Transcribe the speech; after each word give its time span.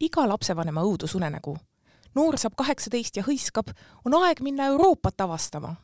iga 0.00 0.28
lapsevanema 0.28 0.82
õudusunenägu. 0.82 1.56
noor 2.14 2.38
saab 2.38 2.56
kaheksateist 2.56 3.16
ja 3.16 3.22
hõiskab, 3.22 3.70
on 4.04 4.14
aeg 4.14 4.40
minna 4.40 4.66
Euroopat 4.66 5.20
avastama. 5.20 5.76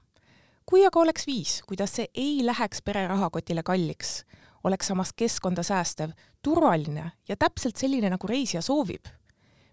kui 0.67 0.87
aga 0.87 1.01
oleks 1.01 1.27
viis, 1.27 1.62
kuidas 1.67 1.95
see 1.95 2.09
ei 2.15 2.41
läheks 2.45 2.83
pere 2.83 3.07
rahakotile 3.07 3.63
kalliks, 3.63 4.25
oleks 4.65 4.87
samas 4.87 5.13
keskkonda 5.13 5.63
säästev, 5.63 6.11
turvaline 6.43 7.13
ja 7.29 7.37
täpselt 7.37 7.76
selline, 7.76 8.10
nagu 8.10 8.26
reisija 8.26 8.63
soovib 8.63 9.06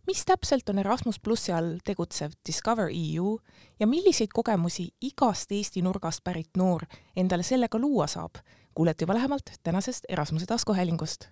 mis 0.08 0.26
täpselt 0.26 0.70
on 0.70 0.80
Erasmus 0.80 1.20
plussi 1.20 1.52
all 1.52 1.78
tegutsev 1.84 2.32
Discover 2.48 2.90
EU 2.92 3.40
ja 3.80 3.88
milliseid 3.88 4.34
kogemusi 4.34 4.90
igast 5.02 5.52
Eesti 5.52 5.82
nurgast 5.82 6.24
pärit 6.24 6.50
noor 6.58 6.86
endale 7.16 7.44
sellega 7.44 7.80
luua 7.80 8.08
saab, 8.08 8.42
kuulete 8.76 9.04
juba 9.04 9.14
lähemalt 9.14 9.56
tänasest 9.64 10.06
Erasmuse 10.10 10.46
taskuhäälingust. 10.46 11.28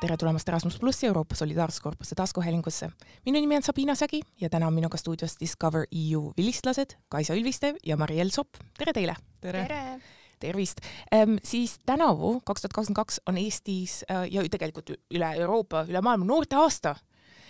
Tere 0.00 0.16
tulemast 0.20 0.48
Erasmus 0.48 0.76
plussi 0.78 1.06
Euroopa 1.06 1.34
Solidaarsuskorpuse 1.34 2.14
taskuhäälingusse. 2.14 2.88
minu 3.26 3.40
nimi 3.40 3.56
on 3.56 3.62
Sabina 3.62 3.94
Sägi 3.94 4.20
ja 4.40 4.50
täna 4.50 4.66
on 4.66 4.74
minuga 4.74 4.96
stuudios 4.96 5.36
Discover 5.40 5.86
EU 5.92 6.32
vilistlased 6.36 6.96
Kaisa 7.08 7.34
Ülvistev 7.34 7.76
ja 7.86 7.96
Mariel 7.96 8.30
Sopp. 8.30 8.54
tere 8.78 8.92
teile! 8.92 9.14
tere, 9.40 9.62
tere.! 9.62 10.00
tervist 10.40 10.78
ähm,! 11.14 11.36
siis 11.44 11.78
tänavu, 11.86 12.40
kaks 12.40 12.60
tuhat 12.60 12.72
kakskümmend 12.72 12.96
kaks, 12.96 13.20
on 13.26 13.36
Eestis 13.36 14.04
äh, 14.10 14.28
ja 14.30 14.42
tegelikult 14.50 14.90
üle 14.90 15.32
Euroopa, 15.34 15.86
üle 15.88 16.00
maailma 16.00 16.24
noorteaasta 16.24 16.94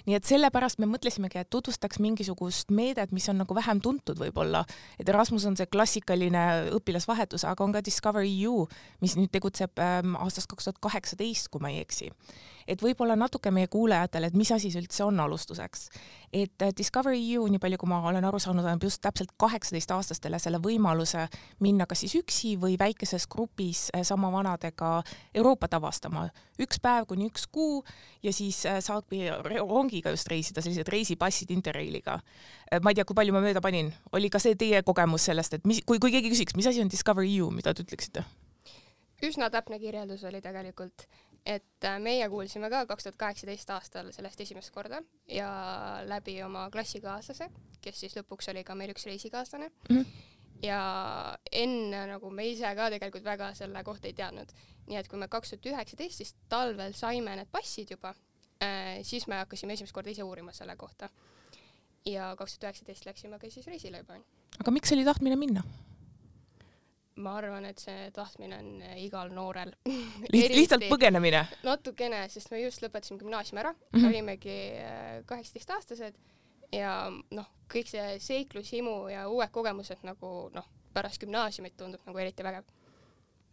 nii 0.07 0.17
et 0.19 0.29
sellepärast 0.29 0.81
me 0.83 0.89
mõtlesimegi, 0.91 1.41
et 1.41 1.51
tutvustaks 1.53 2.01
mingisugust 2.03 2.75
meedet, 2.75 3.15
mis 3.17 3.29
on 3.33 3.41
nagu 3.43 3.57
vähem 3.57 3.81
tuntud 3.85 4.21
võib-olla, 4.21 4.65
et 5.01 5.09
Erasmus 5.09 5.47
on 5.49 5.57
see 5.59 5.69
klassikaline 5.71 6.45
õpilasvahetus, 6.77 7.47
aga 7.49 7.65
on 7.65 7.73
ka 7.77 7.85
Discover 7.87 8.27
EU, 8.27 8.67
mis 9.01 9.17
nüüd 9.17 9.33
tegutseb 9.35 9.81
ähm, 9.83 10.19
aastast 10.21 10.51
kaks 10.53 10.69
tuhat 10.69 10.83
kaheksateist, 10.91 11.51
kui 11.51 11.65
ma 11.65 11.73
ei 11.73 11.83
eksi 11.85 12.13
et 12.69 12.83
võib-olla 12.83 13.17
natuke 13.17 13.51
meie 13.55 13.69
kuulajatele, 13.71 14.31
et 14.31 14.37
mis 14.37 14.51
asi 14.53 14.71
see 14.73 14.83
üldse 14.83 15.05
on 15.07 15.21
alustuseks. 15.21 15.89
et 16.33 16.63
äh, 16.63 16.73
Discovery 16.77 17.21
EU, 17.35 17.47
nii 17.49 17.61
palju 17.63 17.79
kui 17.79 17.89
ma 17.89 18.01
olen 18.09 18.25
aru 18.25 18.39
saanud, 18.43 18.65
annab 18.67 18.83
just 18.83 19.01
täpselt 19.01 19.31
kaheksateistaastastele 19.39 20.39
selle 20.43 20.59
võimaluse 20.63 21.29
minna 21.61 21.87
kas 21.87 22.03
siis 22.05 22.17
üksi 22.19 22.57
või 22.61 22.77
väikeses 22.79 23.27
grupis 23.31 23.87
äh, 23.95 24.03
sama 24.03 24.33
vanadega 24.33 25.03
Euroopat 25.35 25.75
avastama. 25.79 26.29
üks 26.61 26.81
päev 26.83 27.07
kuni 27.07 27.29
üks 27.31 27.47
kuu 27.53 27.85
ja 28.23 28.33
siis 28.33 28.65
äh, 28.67 28.81
saabki 28.81 29.31
rongiga 29.61 30.11
just 30.11 30.29
reisida, 30.29 30.63
sellised 30.63 30.89
reisipassid 30.89 31.51
Interrailiga. 31.51 32.21
ma 32.83 32.91
ei 32.91 32.95
tea, 32.95 33.05
kui 33.05 33.15
palju 33.15 33.33
ma 33.33 33.41
mööda 33.41 33.61
panin, 33.63 33.93
oli 34.13 34.31
ka 34.31 34.39
see 34.43 34.57
teie 34.59 34.83
kogemus 34.83 35.29
sellest, 35.31 35.55
et 35.55 35.65
mis, 35.65 35.81
kui, 35.87 35.99
kui 36.03 36.11
keegi 36.11 36.33
küsiks, 36.33 36.57
mis 36.57 36.67
asi 36.67 36.83
on 36.83 36.91
Discovery 36.91 37.37
EU, 37.39 37.51
mida 37.51 37.75
te 37.75 37.87
ütleksite? 37.87 38.25
üsna 39.25 39.49
täpne 39.51 39.79
kirjeldus 39.81 40.25
oli 40.29 40.43
tegelikult 40.45 41.07
et 41.47 41.85
äh, 41.87 41.99
meie 42.03 42.27
kuulsime 42.31 42.69
ka 42.73 42.83
kaks 42.91 43.07
tuhat 43.07 43.19
kaheksateist 43.21 43.71
aastal 43.71 44.11
sellest 44.15 44.41
esimest 44.43 44.73
korda 44.75 45.01
ja 45.31 45.49
läbi 46.09 46.41
oma 46.43 46.67
klassikaaslase, 46.75 47.49
kes 47.85 48.01
siis 48.03 48.17
lõpuks 48.19 48.51
oli 48.51 48.65
ka 48.67 48.75
meil 48.79 48.91
üks 48.95 49.07
reisikaaslane 49.07 49.69
mm. 49.69 49.97
-hmm. 49.97 50.25
ja 50.67 50.81
enne 51.53 52.03
nagu 52.11 52.31
me 52.31 52.49
ise 52.51 52.75
ka 52.77 52.91
tegelikult 52.91 53.25
väga 53.25 53.53
selle 53.55 53.85
kohta 53.85 54.11
ei 54.11 54.19
teadnud. 54.19 54.53
nii 54.87 54.99
et 54.99 55.09
kui 55.09 55.19
me 55.19 55.29
kaks 55.29 55.55
tuhat 55.55 55.67
üheksateist 55.73 56.23
siis 56.23 56.35
talvel 56.49 56.93
saime 56.95 57.37
need 57.37 57.51
passid 57.53 57.91
juba 57.91 58.15
äh,, 58.63 59.03
siis 59.03 59.27
me 59.27 59.39
hakkasime 59.45 59.73
esimest 59.73 59.95
korda 59.95 60.11
ise 60.11 60.23
uurima 60.23 60.53
selle 60.53 60.77
kohta. 60.77 61.09
ja 62.07 62.35
kaks 62.37 62.59
tuhat 62.59 62.73
üheksateist 62.73 63.07
läksime 63.07 63.39
ka 63.39 63.51
siis 63.51 63.67
reisile 63.67 63.99
juba. 63.99 64.19
aga 64.59 64.71
miks 64.71 64.93
oli 64.93 65.05
tahtmine 65.05 65.37
minna? 65.37 65.63
Ma 67.23 67.37
arvan, 67.41 67.65
et 67.69 67.81
see 67.81 68.11
tahtmine 68.17 68.59
on 68.61 68.71
äh, 68.85 68.97
igal 69.05 69.33
noorel 69.35 69.73
Liht, 70.35 70.55
lihtsalt 70.55 70.87
põgenemine? 70.91 71.45
natukene, 71.67 72.27
sest 72.33 72.53
me 72.53 72.61
just 72.63 72.85
lõpetasime 72.85 73.21
gümnaasiumi 73.23 73.63
ära 73.63 73.73
mm, 73.73 73.99
-hmm. 73.99 74.09
olimegi 74.09 74.57
äh, 74.81 75.13
kaheksateistaastased 75.27 76.19
ja 76.77 76.97
noh, 77.11 77.53
kõik 77.73 77.91
see 77.91 78.19
seiklushimu 78.21 79.09
ja 79.13 79.29
uued 79.29 79.53
kogemused 79.55 80.03
nagu 80.07 80.51
noh, 80.55 80.67
pärast 80.95 81.23
gümnaasiumit 81.23 81.77
tundub 81.77 82.03
nagu 82.07 82.19
eriti 82.19 82.45
vägev 82.45 82.67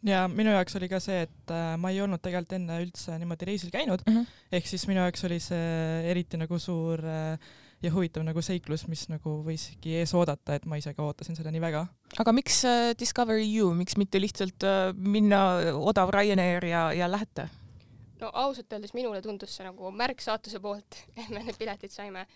ja 0.07 0.27
minu 0.27 0.51
jaoks 0.51 0.75
oli 0.79 0.89
ka 0.91 0.99
see, 1.03 1.23
et 1.27 1.53
äh, 1.53 1.73
ma 1.79 1.91
ei 1.93 2.01
olnud 2.03 2.21
tegelikult 2.23 2.57
enne 2.59 2.79
üldse 2.83 3.17
niimoodi 3.19 3.47
reisil 3.47 3.71
käinud 3.73 4.03
mm, 4.05 4.17
-hmm. 4.17 4.39
ehk 4.51 4.67
siis 4.67 4.87
minu 4.87 5.03
jaoks 5.05 5.23
oli 5.29 5.39
see 5.39 6.09
eriti 6.11 6.37
nagu 6.37 6.59
suur 6.59 6.99
äh, 6.99 7.51
ja 7.83 7.91
huvitav 7.93 8.23
nagu 8.25 8.41
seiklus, 8.43 8.85
mis 8.87 9.05
nagu 9.11 9.37
võiski 9.45 9.97
ees 9.99 10.13
oodata, 10.17 10.57
et 10.57 10.67
ma 10.69 10.79
ise 10.79 10.93
ka 10.95 11.03
ootasin 11.05 11.37
seda 11.37 11.51
nii 11.53 11.63
väga. 11.63 11.85
aga 12.23 12.33
miks 12.35 12.63
äh, 12.69 12.91
Discovery 12.99 13.45
You, 13.47 13.73
miks 13.77 13.97
mitte 13.99 14.21
lihtsalt 14.21 14.63
äh, 14.67 14.91
minna 14.95 15.43
odav 15.75 16.13
Ryanair 16.15 16.65
ja, 16.65 16.85
ja 16.95 17.09
lähete? 17.11 17.49
no 18.21 18.29
ausalt 18.45 18.71
öeldes 18.73 18.93
minule 18.95 19.21
tundus 19.21 19.55
see 19.57 19.65
nagu 19.67 19.91
märk 19.91 20.21
saatuse 20.23 20.61
poolt, 20.63 21.03
et 21.19 21.29
me 21.29 21.43
need 21.43 21.59
piletid 21.59 21.91
saime. 21.91 22.27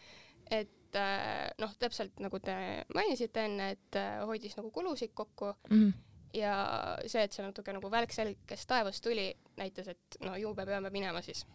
et 0.51 0.99
äh, 0.99 1.47
noh, 1.61 1.71
täpselt 1.79 2.19
nagu 2.23 2.39
te 2.39 2.57
mainisite 2.95 3.47
enne, 3.47 3.71
et 3.77 4.01
hoidis 4.25 4.57
nagu 4.59 4.71
kulusid 4.71 5.15
kokku 5.15 5.53
mm. 5.69 5.79
-hmm 5.79 6.03
ja 6.37 6.97
see, 7.07 7.23
et 7.23 7.33
see 7.33 7.45
natuke 7.45 7.73
nagu 7.73 7.89
välk 7.91 8.11
selgest 8.13 8.67
taevast 8.69 9.03
tuli, 9.03 9.31
näitas, 9.57 9.87
et 9.87 10.17
no 10.21 10.35
ju 10.35 10.53
me 10.53 10.65
peame 10.65 10.89
minema 10.93 11.21
siis 11.21 11.45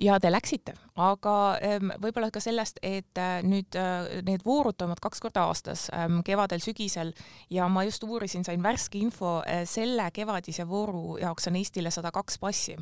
ja 0.00 0.16
te 0.20 0.30
läksite, 0.32 0.74
aga 1.00 1.34
ähm, 1.64 1.90
võib-olla 2.00 2.30
ka 2.32 2.40
sellest, 2.42 2.80
et 2.84 3.18
äh, 3.20 3.40
nüüd 3.46 3.76
äh, 3.78 4.20
need 4.26 4.44
voorud 4.46 4.78
toimuvad 4.80 5.02
kaks 5.04 5.20
korda 5.22 5.44
aastas, 5.48 5.86
ähm, 5.96 6.20
kevadel-sügisel 6.26 7.12
ja 7.52 7.68
ma 7.72 7.84
just 7.86 8.04
uurisin, 8.04 8.44
sain 8.46 8.62
värske 8.64 9.00
info, 9.00 9.38
äh, 9.44 9.64
selle 9.68 10.08
kevadise 10.16 10.66
vooru 10.68 11.18
jaoks 11.20 11.50
on 11.50 11.58
Eestile 11.60 11.92
sada 11.92 12.12
kaks 12.14 12.40
passi. 12.40 12.76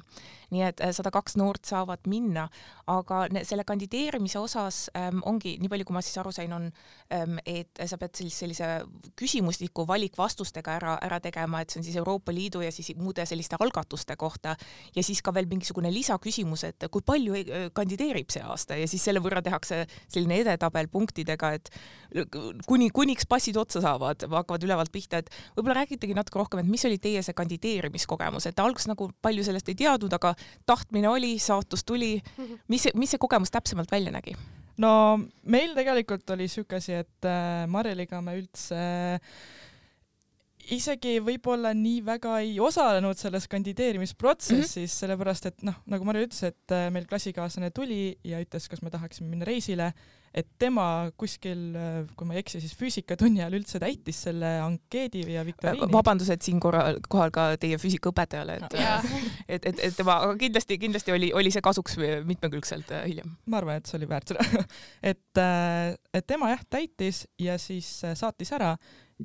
nii 0.49 0.63
et 0.65 0.79
sada 0.97 1.11
kaks 1.13 1.35
noort 1.37 1.69
saavad 1.69 2.07
minna, 2.09 2.47
aga 2.89 3.27
selle 3.45 3.67
kandideerimise 3.69 4.39
osas 4.41 4.87
ähm, 4.97 5.19
ongi, 5.29 5.59
nii 5.61 5.69
palju 5.69 5.85
kui 5.85 5.97
ma 5.97 6.01
siis 6.01 6.17
aru 6.23 6.33
sain, 6.33 6.55
on, 6.57 6.71
et 7.45 7.83
sa 7.85 7.99
pead 8.01 8.17
siis 8.17 8.39
sellise 8.41 8.69
küsimustiku 9.19 9.85
valikvastustega 9.89 10.79
ära, 10.79 10.95
ära 11.05 11.19
tegema, 11.21 11.61
et 11.61 11.69
see 11.69 11.83
on 11.83 11.85
siis 11.85 11.99
Euroopa 12.01 12.33
Liidu 12.33 12.63
ja 12.65 12.73
siis 12.73 12.95
muude 12.97 13.27
selliste 13.29 13.59
algatuste 13.61 14.17
kohta. 14.17 14.57
Ja 14.97 15.05
siis 15.05 15.21
ka 15.21 15.35
veel 15.37 15.51
mingisugune 15.51 15.93
lisaküsimus, 15.93 16.65
et 16.71 16.89
kui 16.91 17.05
palju 17.09 17.41
kandideerib 17.77 18.31
see 18.33 18.43
aasta 18.45 18.79
ja 18.79 18.89
siis 18.91 19.05
selle 19.09 19.23
võrra 19.25 19.43
tehakse 19.45 19.83
selline 20.07 20.41
edetabel 20.43 20.91
punktidega, 20.93 21.53
et 21.57 21.73
kuni, 22.69 22.91
kuniks 22.95 23.29
passid 23.29 23.59
otsa 23.61 23.83
saavad, 23.85 24.27
hakkavad 24.29 24.67
ülevalt 24.69 24.93
pihta, 24.95 25.23
et 25.23 25.33
võib-olla 25.57 25.81
räägitegi 25.81 26.17
natuke 26.17 26.43
rohkem, 26.43 26.63
et 26.63 26.71
mis 26.71 26.85
oli 26.89 27.01
teie 27.03 27.23
see 27.25 27.37
kandideerimiskogemus, 27.37 28.49
et 28.51 28.63
alguses 28.63 28.91
nagu 28.91 29.11
palju 29.25 29.47
sellest 29.47 29.73
ei 29.73 29.79
teadnud, 29.85 30.15
aga 30.15 30.35
tahtmine 30.69 31.11
oli, 31.11 31.37
saatus 31.43 31.85
tuli. 31.89 32.19
mis 32.69 32.87
see, 32.87 32.97
mis 32.99 33.15
see 33.15 33.21
kogemus 33.21 33.53
täpsemalt 33.55 33.93
välja 33.93 34.15
nägi? 34.15 34.37
no 34.79 34.91
meil 35.51 35.73
tegelikult 35.75 36.31
oli 36.37 36.47
siuke 36.51 36.79
asi, 36.79 37.01
et 37.03 37.27
äh, 37.27 37.65
Marjaliga 37.71 38.21
me 38.23 38.37
üldse 38.39 38.79
äh, 38.79 39.39
isegi 40.75 41.19
võib-olla 41.25 41.73
nii 41.77 42.03
väga 42.07 42.39
ei 42.45 42.59
osalenud 42.61 43.19
selles 43.19 43.49
kandideerimisprotsessis 43.51 44.77
mm, 44.77 44.85
-hmm. 44.85 44.95
sellepärast 45.03 45.51
et 45.51 45.67
noh, 45.67 45.81
nagu 45.89 46.07
Marju 46.09 46.29
ütles, 46.29 46.45
et 46.53 46.77
äh, 46.77 46.89
meil 46.93 47.09
klassikaaslane 47.09 47.71
tuli 47.75 48.19
ja 48.25 48.41
ütles, 48.43 48.69
kas 48.69 48.83
me 48.83 48.93
tahaksime 48.93 49.31
minna 49.31 49.49
reisile, 49.49 49.93
et 50.35 50.47
tema 50.61 51.11
kuskil, 51.17 51.63
äh, 51.77 52.11
kui 52.17 52.29
ma 52.29 52.37
ei 52.37 52.43
eksi, 52.43 52.61
siis 52.61 52.77
füüsikatunni 52.77 53.41
ajal 53.41 53.59
üldse 53.61 53.81
täitis 53.81 54.21
selle 54.29 54.53
ankeedi 54.61 55.25
ja 55.33 55.45
viktoriini. 55.47 55.91
vabandused 55.93 56.45
siin 56.45 56.61
korral, 56.61 57.01
kohal 57.09 57.33
ka 57.35 57.49
teie 57.57 57.81
füüsikaõpetajale, 57.81 58.59
et 58.61 58.79
et, 59.49 59.65
et, 59.65 59.85
et 59.89 59.97
tema, 59.97 60.21
aga 60.29 60.37
kindlasti, 60.37 60.79
kindlasti 60.79 61.17
oli, 61.17 61.33
oli 61.33 61.51
see 61.55 61.65
kasuks 61.65 61.97
mitmekülgselt 62.29 62.93
äh, 62.93 63.07
hiljem. 63.09 63.37
ma 63.47 63.63
arvan, 63.63 63.81
et 63.81 63.89
see 63.89 63.99
oli 64.01 64.09
väärt 64.09 64.35
seda 64.35 64.45
et, 65.13 65.45
et 66.15 66.27
tema 66.27 66.53
jah 66.53 66.65
täitis 66.71 67.27
ja 67.41 67.59
siis 67.59 67.89
saatis 68.15 68.53
ära 68.53 68.77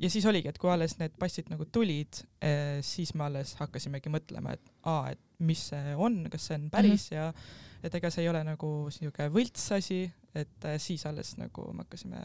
ja 0.01 0.09
siis 0.09 0.25
oligi, 0.25 0.49
et 0.49 0.57
kui 0.61 0.72
alles 0.73 0.97
need 0.99 1.16
passid 1.19 1.49
nagu 1.53 1.67
tulid, 1.72 2.23
eh, 2.41 2.79
siis 2.85 3.13
me 3.17 3.28
alles 3.28 3.53
hakkasimegi 3.59 4.11
mõtlema, 4.13 4.55
et 4.57 4.73
aa, 4.90 5.13
et 5.13 5.22
mis 5.43 5.67
see 5.72 5.95
on, 5.95 6.23
kas 6.34 6.49
see 6.49 6.57
on 6.59 6.69
päris 6.73 7.09
mm 7.11 7.17
-hmm. 7.17 7.19
ja 7.19 7.84
et 7.84 7.95
ega 7.95 8.09
see 8.09 8.23
ei 8.23 8.29
ole 8.29 8.43
nagu 8.47 8.72
niisugune 8.87 9.29
võlts 9.29 9.72
asi, 9.75 10.03
et 10.35 10.66
eh, 10.66 10.79
siis 10.79 11.05
alles 11.05 11.35
nagu 11.37 11.73
me 11.73 11.85
hakkasime 11.85 12.22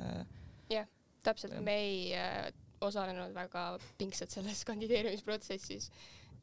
jah, 0.70 0.86
täpselt, 1.22 1.60
me 1.60 1.74
ei 1.74 2.14
äh, 2.14 2.52
osalenud 2.80 3.34
väga 3.34 3.78
pingsalt 3.98 4.30
selles 4.30 4.64
kandideerimisprotsessis, 4.70 5.90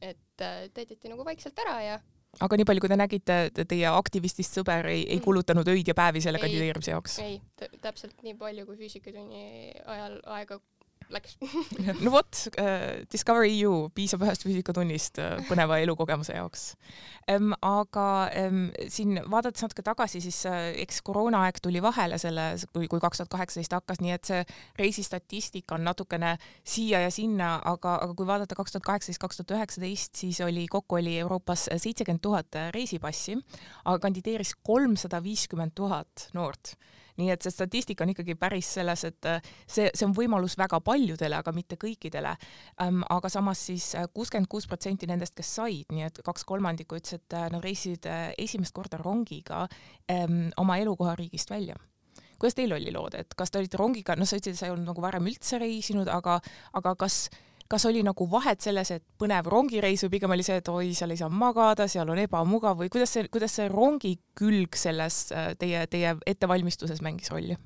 et 0.00 0.40
äh, 0.40 0.68
täideti 0.74 1.08
nagu 1.08 1.24
vaikselt 1.24 1.58
ära 1.58 1.80
ja 1.82 2.00
aga 2.40 2.56
nii 2.56 2.66
palju, 2.68 2.80
kui 2.84 2.92
te 2.92 2.96
nägite, 2.96 3.36
teie 3.68 3.88
aktivistist 3.88 4.58
sõber 4.58 4.86
ei, 4.90 5.06
ei 5.06 5.16
mhm. 5.16 5.24
kulutanud 5.24 5.68
öid 5.72 5.88
ja 5.88 5.94
päevi 5.94 6.20
selle 6.20 6.38
ei, 6.38 6.46
kandideerimise 6.46 6.90
jaoks? 6.90 7.18
ei, 7.18 7.40
täpselt 7.80 8.22
nii 8.22 8.34
palju, 8.34 8.66
kui 8.66 8.76
füüsikatunni 8.76 9.72
ajal 9.84 10.20
aega 10.38 10.60
läks 11.14 11.36
no 12.04 12.12
vot 12.14 12.40
uh,, 12.58 13.04
Discover 13.12 13.46
EU 13.48 13.88
piisab 13.94 14.24
ühest 14.26 14.44
füüsikatunnist 14.46 15.20
uh, 15.22 15.36
põneva 15.48 15.78
elukogemuse 15.82 16.34
jaoks 16.36 16.64
um,. 17.30 17.52
aga 17.64 18.06
um, 18.42 18.62
siin 18.92 19.20
vaadates 19.30 19.64
natuke 19.64 19.84
tagasi, 19.86 20.22
siis 20.24 20.40
uh, 20.50 20.56
eks 20.82 21.00
koroonaaeg 21.06 21.60
tuli 21.62 21.82
vahele 21.84 22.18
selle, 22.22 22.48
kui, 22.72 22.88
kui 22.90 23.02
kaks 23.02 23.22
tuhat 23.22 23.32
kaheksateist 23.36 23.76
hakkas, 23.78 24.02
nii 24.02 24.14
et 24.16 24.30
see 24.30 24.42
reisistatistika 24.80 25.78
on 25.78 25.86
natukene 25.86 26.36
siia 26.66 27.02
ja 27.04 27.12
sinna, 27.14 27.56
aga, 27.64 27.98
aga 28.06 28.18
kui 28.18 28.28
vaadata 28.28 28.58
kaks 28.58 28.76
tuhat 28.76 28.88
kaheksateist, 28.90 29.22
kaks 29.22 29.40
tuhat 29.40 29.56
üheksateist, 29.58 30.14
siis 30.18 30.42
oli 30.44 30.66
kokku 30.70 31.00
oli 31.00 31.16
Euroopas 31.22 31.68
seitsekümmend 31.70 32.24
tuhat 32.24 32.60
reisipassi, 32.74 33.38
aga 33.84 33.98
kandideeris 34.02 34.56
kolmsada 34.66 35.22
viiskümmend 35.22 35.76
tuhat 35.76 36.28
noort 36.34 36.76
nii 37.20 37.30
et 37.34 37.44
see 37.44 37.54
statistika 37.54 38.04
on 38.04 38.12
ikkagi 38.12 38.36
päris 38.38 38.68
selles, 38.78 39.04
et 39.08 39.28
äh, 39.30 39.50
see, 39.64 39.88
see 39.92 40.06
on 40.06 40.14
võimalus 40.16 40.56
väga 40.58 40.80
paljudele, 40.84 41.38
aga 41.40 41.54
mitte 41.56 41.78
kõikidele. 41.80 42.36
Ähm, 42.82 43.02
aga 43.12 43.30
samas 43.32 43.66
siis 43.68 43.92
äh, 43.98 44.08
kuuskümmend 44.12 44.50
kuus 44.52 44.68
protsenti 44.70 45.08
nendest, 45.10 45.36
kes 45.36 45.54
said, 45.58 45.90
nii 45.94 46.06
et 46.08 46.22
kaks 46.26 46.46
kolmandikku 46.48 46.98
ütles, 47.00 47.18
et 47.20 47.36
äh, 47.36 47.48
nad 47.52 47.64
reisisid 47.64 48.08
esimest 48.38 48.74
korda 48.76 49.00
rongiga 49.00 49.66
ähm, 50.12 50.48
oma 50.60 50.78
elukohariigist 50.82 51.50
välja 51.50 51.76
kuidas 52.36 52.52
teil 52.52 52.72
oli 52.76 52.92
lood, 52.92 53.14
et 53.16 53.32
kas 53.32 53.48
te 53.48 53.56
olite 53.56 53.78
rongiga, 53.80 54.12
noh, 54.16 54.28
sa 54.28 54.36
ütlesid, 54.36 54.58
sa 54.58 54.66
ei 54.68 54.74
olnud 54.74 54.90
nagu 54.90 55.00
varem 55.00 55.24
üldse 55.30 55.56
reisinud, 55.60 56.08
aga, 56.12 56.34
aga 56.76 56.92
kas 57.00 57.30
kas 57.68 57.86
oli 57.86 58.02
nagu 58.06 58.26
vahet 58.30 58.60
selles, 58.62 58.90
et 58.94 59.04
põnev 59.18 59.48
rongireis 59.50 60.04
või 60.06 60.16
pigem 60.16 60.34
oli 60.36 60.44
see, 60.46 60.58
et 60.60 60.68
oi, 60.72 60.92
seal 60.94 61.14
ei 61.14 61.20
saa 61.20 61.30
magada, 61.32 61.88
seal 61.90 62.10
on 62.12 62.20
ebamugav 62.22 62.78
või 62.80 62.90
kuidas 62.92 63.14
see, 63.16 63.28
kuidas 63.32 63.56
see 63.58 63.68
rongi 63.72 64.16
külg 64.38 64.78
selles 64.78 65.26
äh, 65.34 65.52
teie, 65.58 65.86
teie 65.90 66.16
ettevalmistuses 66.26 67.02
mängis 67.04 67.32
rolli? 67.34 67.58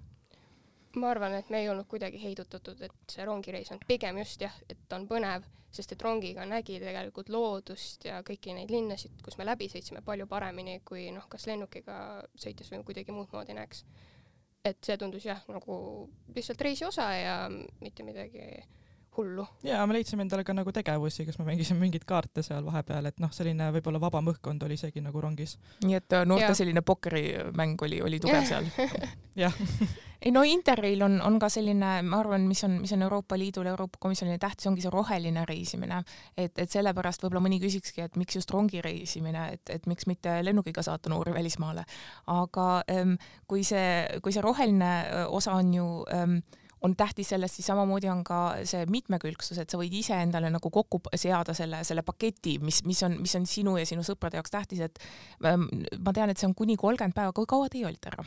ma 0.98 1.10
arvan, 1.12 1.36
et 1.38 1.50
me 1.50 1.60
ei 1.62 1.68
olnud 1.70 1.86
kuidagi 1.86 2.18
heidutatud, 2.18 2.80
et 2.82 3.12
see 3.12 3.24
rongireis 3.26 3.70
on 3.70 3.78
pigem 3.86 4.18
just 4.24 4.42
jah, 4.42 4.54
et 4.68 4.94
on 4.96 5.06
põnev, 5.06 5.44
sest 5.70 5.94
et 5.94 6.02
rongiga 6.02 6.42
nägi 6.50 6.80
tegelikult 6.82 7.30
loodust 7.30 8.08
ja 8.08 8.18
kõiki 8.26 8.56
neid 8.56 8.72
linnasid, 8.74 9.20
kus 9.22 9.38
me 9.38 9.46
läbi 9.46 9.68
sõitsime 9.70 10.02
palju 10.02 10.26
paremini 10.30 10.80
kui 10.84 11.06
noh, 11.14 11.28
kas 11.30 11.46
lennukiga 11.46 12.24
sõites 12.34 12.72
või 12.72 12.82
kuidagi 12.88 13.14
muud 13.14 13.30
moodi 13.32 13.54
näeks. 13.54 13.84
et 14.64 14.82
see 14.84 14.96
tundus 14.98 15.24
jah, 15.24 15.40
nagu 15.48 16.10
lihtsalt 16.34 16.60
reisi 16.60 16.84
osa 16.84 17.06
ja 17.14 17.36
mitte 17.80 18.02
midagi 18.02 18.42
hullu. 19.16 19.46
ja 19.62 19.86
me 19.86 19.94
leidsime 19.96 20.22
endale 20.26 20.44
ka 20.44 20.54
nagu 20.56 20.72
tegevusi, 20.72 21.24
kus 21.26 21.38
me 21.40 21.48
mängisime 21.48 21.80
mingeid 21.82 22.04
kaarte 22.08 22.44
seal 22.46 22.64
vahepeal, 22.66 23.10
et 23.10 23.18
noh, 23.22 23.32
selline 23.34 23.70
võib-olla 23.76 24.00
vabam 24.02 24.30
õhkkond 24.32 24.62
oli 24.66 24.78
isegi 24.78 25.02
nagu 25.04 25.20
rongis. 25.20 25.56
nii 25.84 25.98
et 25.98 26.18
äh, 26.18 26.26
noorte 26.28 26.52
ja. 26.52 26.58
selline 26.62 26.82
pokkerimäng 26.86 27.82
oli, 27.88 28.00
oli 28.02 28.20
tugev 28.22 28.46
seal 28.48 28.70
jah 29.44 29.56
ei 30.24 30.30
no 30.34 30.42
Interrail 30.44 31.02
on, 31.02 31.18
on 31.24 31.38
ka 31.40 31.48
selline, 31.52 31.90
ma 32.04 32.20
arvan, 32.20 32.44
mis 32.48 32.62
on, 32.66 32.76
mis 32.82 32.92
on 32.92 33.02
Euroopa 33.06 33.38
Liidule, 33.38 33.72
Euroopa 33.72 33.98
Komisjonile 34.00 34.38
tähtis, 34.38 34.68
ongi 34.68 34.84
see 34.84 34.92
roheline 34.92 35.44
reisimine. 35.48 36.02
et, 36.36 36.52
et 36.58 36.70
sellepärast 36.70 37.24
võib-olla 37.24 37.44
mõni 37.46 37.60
küsikski, 37.62 38.04
et 38.04 38.16
miks 38.20 38.36
just 38.36 38.52
rongireisimine, 38.52 39.46
et, 39.56 39.64
et 39.72 39.86
miks 39.90 40.06
mitte 40.10 40.40
lennukiga 40.44 40.84
saata 40.84 41.12
noori 41.12 41.34
välismaale. 41.34 41.84
aga 42.26 42.68
ähm, 42.90 43.16
kui 43.48 43.64
see, 43.64 44.20
kui 44.22 44.32
see 44.32 44.44
roheline 44.44 44.90
äh, 45.00 45.26
osa 45.28 45.56
on 45.56 45.74
ju 45.74 45.88
ähm, 46.12 46.40
on 46.80 46.96
tähtis 46.96 47.28
selles, 47.28 47.54
siis 47.56 47.66
samamoodi 47.68 48.08
on 48.08 48.22
ka 48.24 48.40
see 48.68 48.86
mitmekülgsus, 48.90 49.58
et 49.60 49.70
sa 49.70 49.80
võid 49.80 49.94
iseendale 50.00 50.50
nagu 50.52 50.70
kokku 50.72 51.02
seada 51.14 51.54
selle, 51.56 51.82
selle 51.84 52.04
paketi, 52.06 52.56
mis, 52.64 52.82
mis 52.88 53.02
on, 53.06 53.18
mis 53.20 53.34
on 53.36 53.46
sinu 53.48 53.76
ja 53.80 53.86
sinu 53.88 54.04
sõprade 54.06 54.40
jaoks 54.40 54.54
tähtis, 54.54 54.80
et 54.86 55.02
ähm, 55.44 55.68
ma 56.00 56.14
tean, 56.16 56.32
et 56.32 56.40
see 56.40 56.48
on 56.48 56.56
kuni 56.56 56.78
kolmkümmend 56.80 57.16
päeva, 57.16 57.34
kui 57.36 57.48
kaua 57.50 57.68
teie 57.72 57.86
olite 57.88 58.12
ära? 58.12 58.26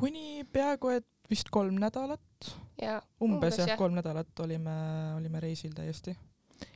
kuni 0.00 0.46
peaaegu 0.48 0.94
et 0.94 1.08
vist 1.30 1.50
kolm 1.52 1.76
nädalat. 1.76 2.22
umbes, 2.80 3.04
umbes 3.20 3.58
jah, 3.60 3.76
kolm 3.78 3.98
nädalat 3.98 4.40
olime, 4.40 4.76
olime 5.18 5.42
reisil 5.42 5.74
täiesti 5.76 6.14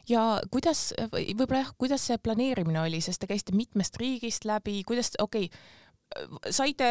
ja 0.08 0.24
kuidas, 0.52 0.90
võib-olla 1.12 1.62
jah, 1.62 1.72
kuidas 1.80 2.04
see 2.08 2.18
planeerimine 2.20 2.82
oli, 2.82 3.00
sest 3.04 3.22
te 3.22 3.28
käisite 3.30 3.54
mitmest 3.56 3.96
riigist 4.00 4.44
läbi, 4.48 4.82
kuidas, 4.86 5.14
okei 5.20 5.48
okay,, 5.48 5.82
saite, 6.54 6.88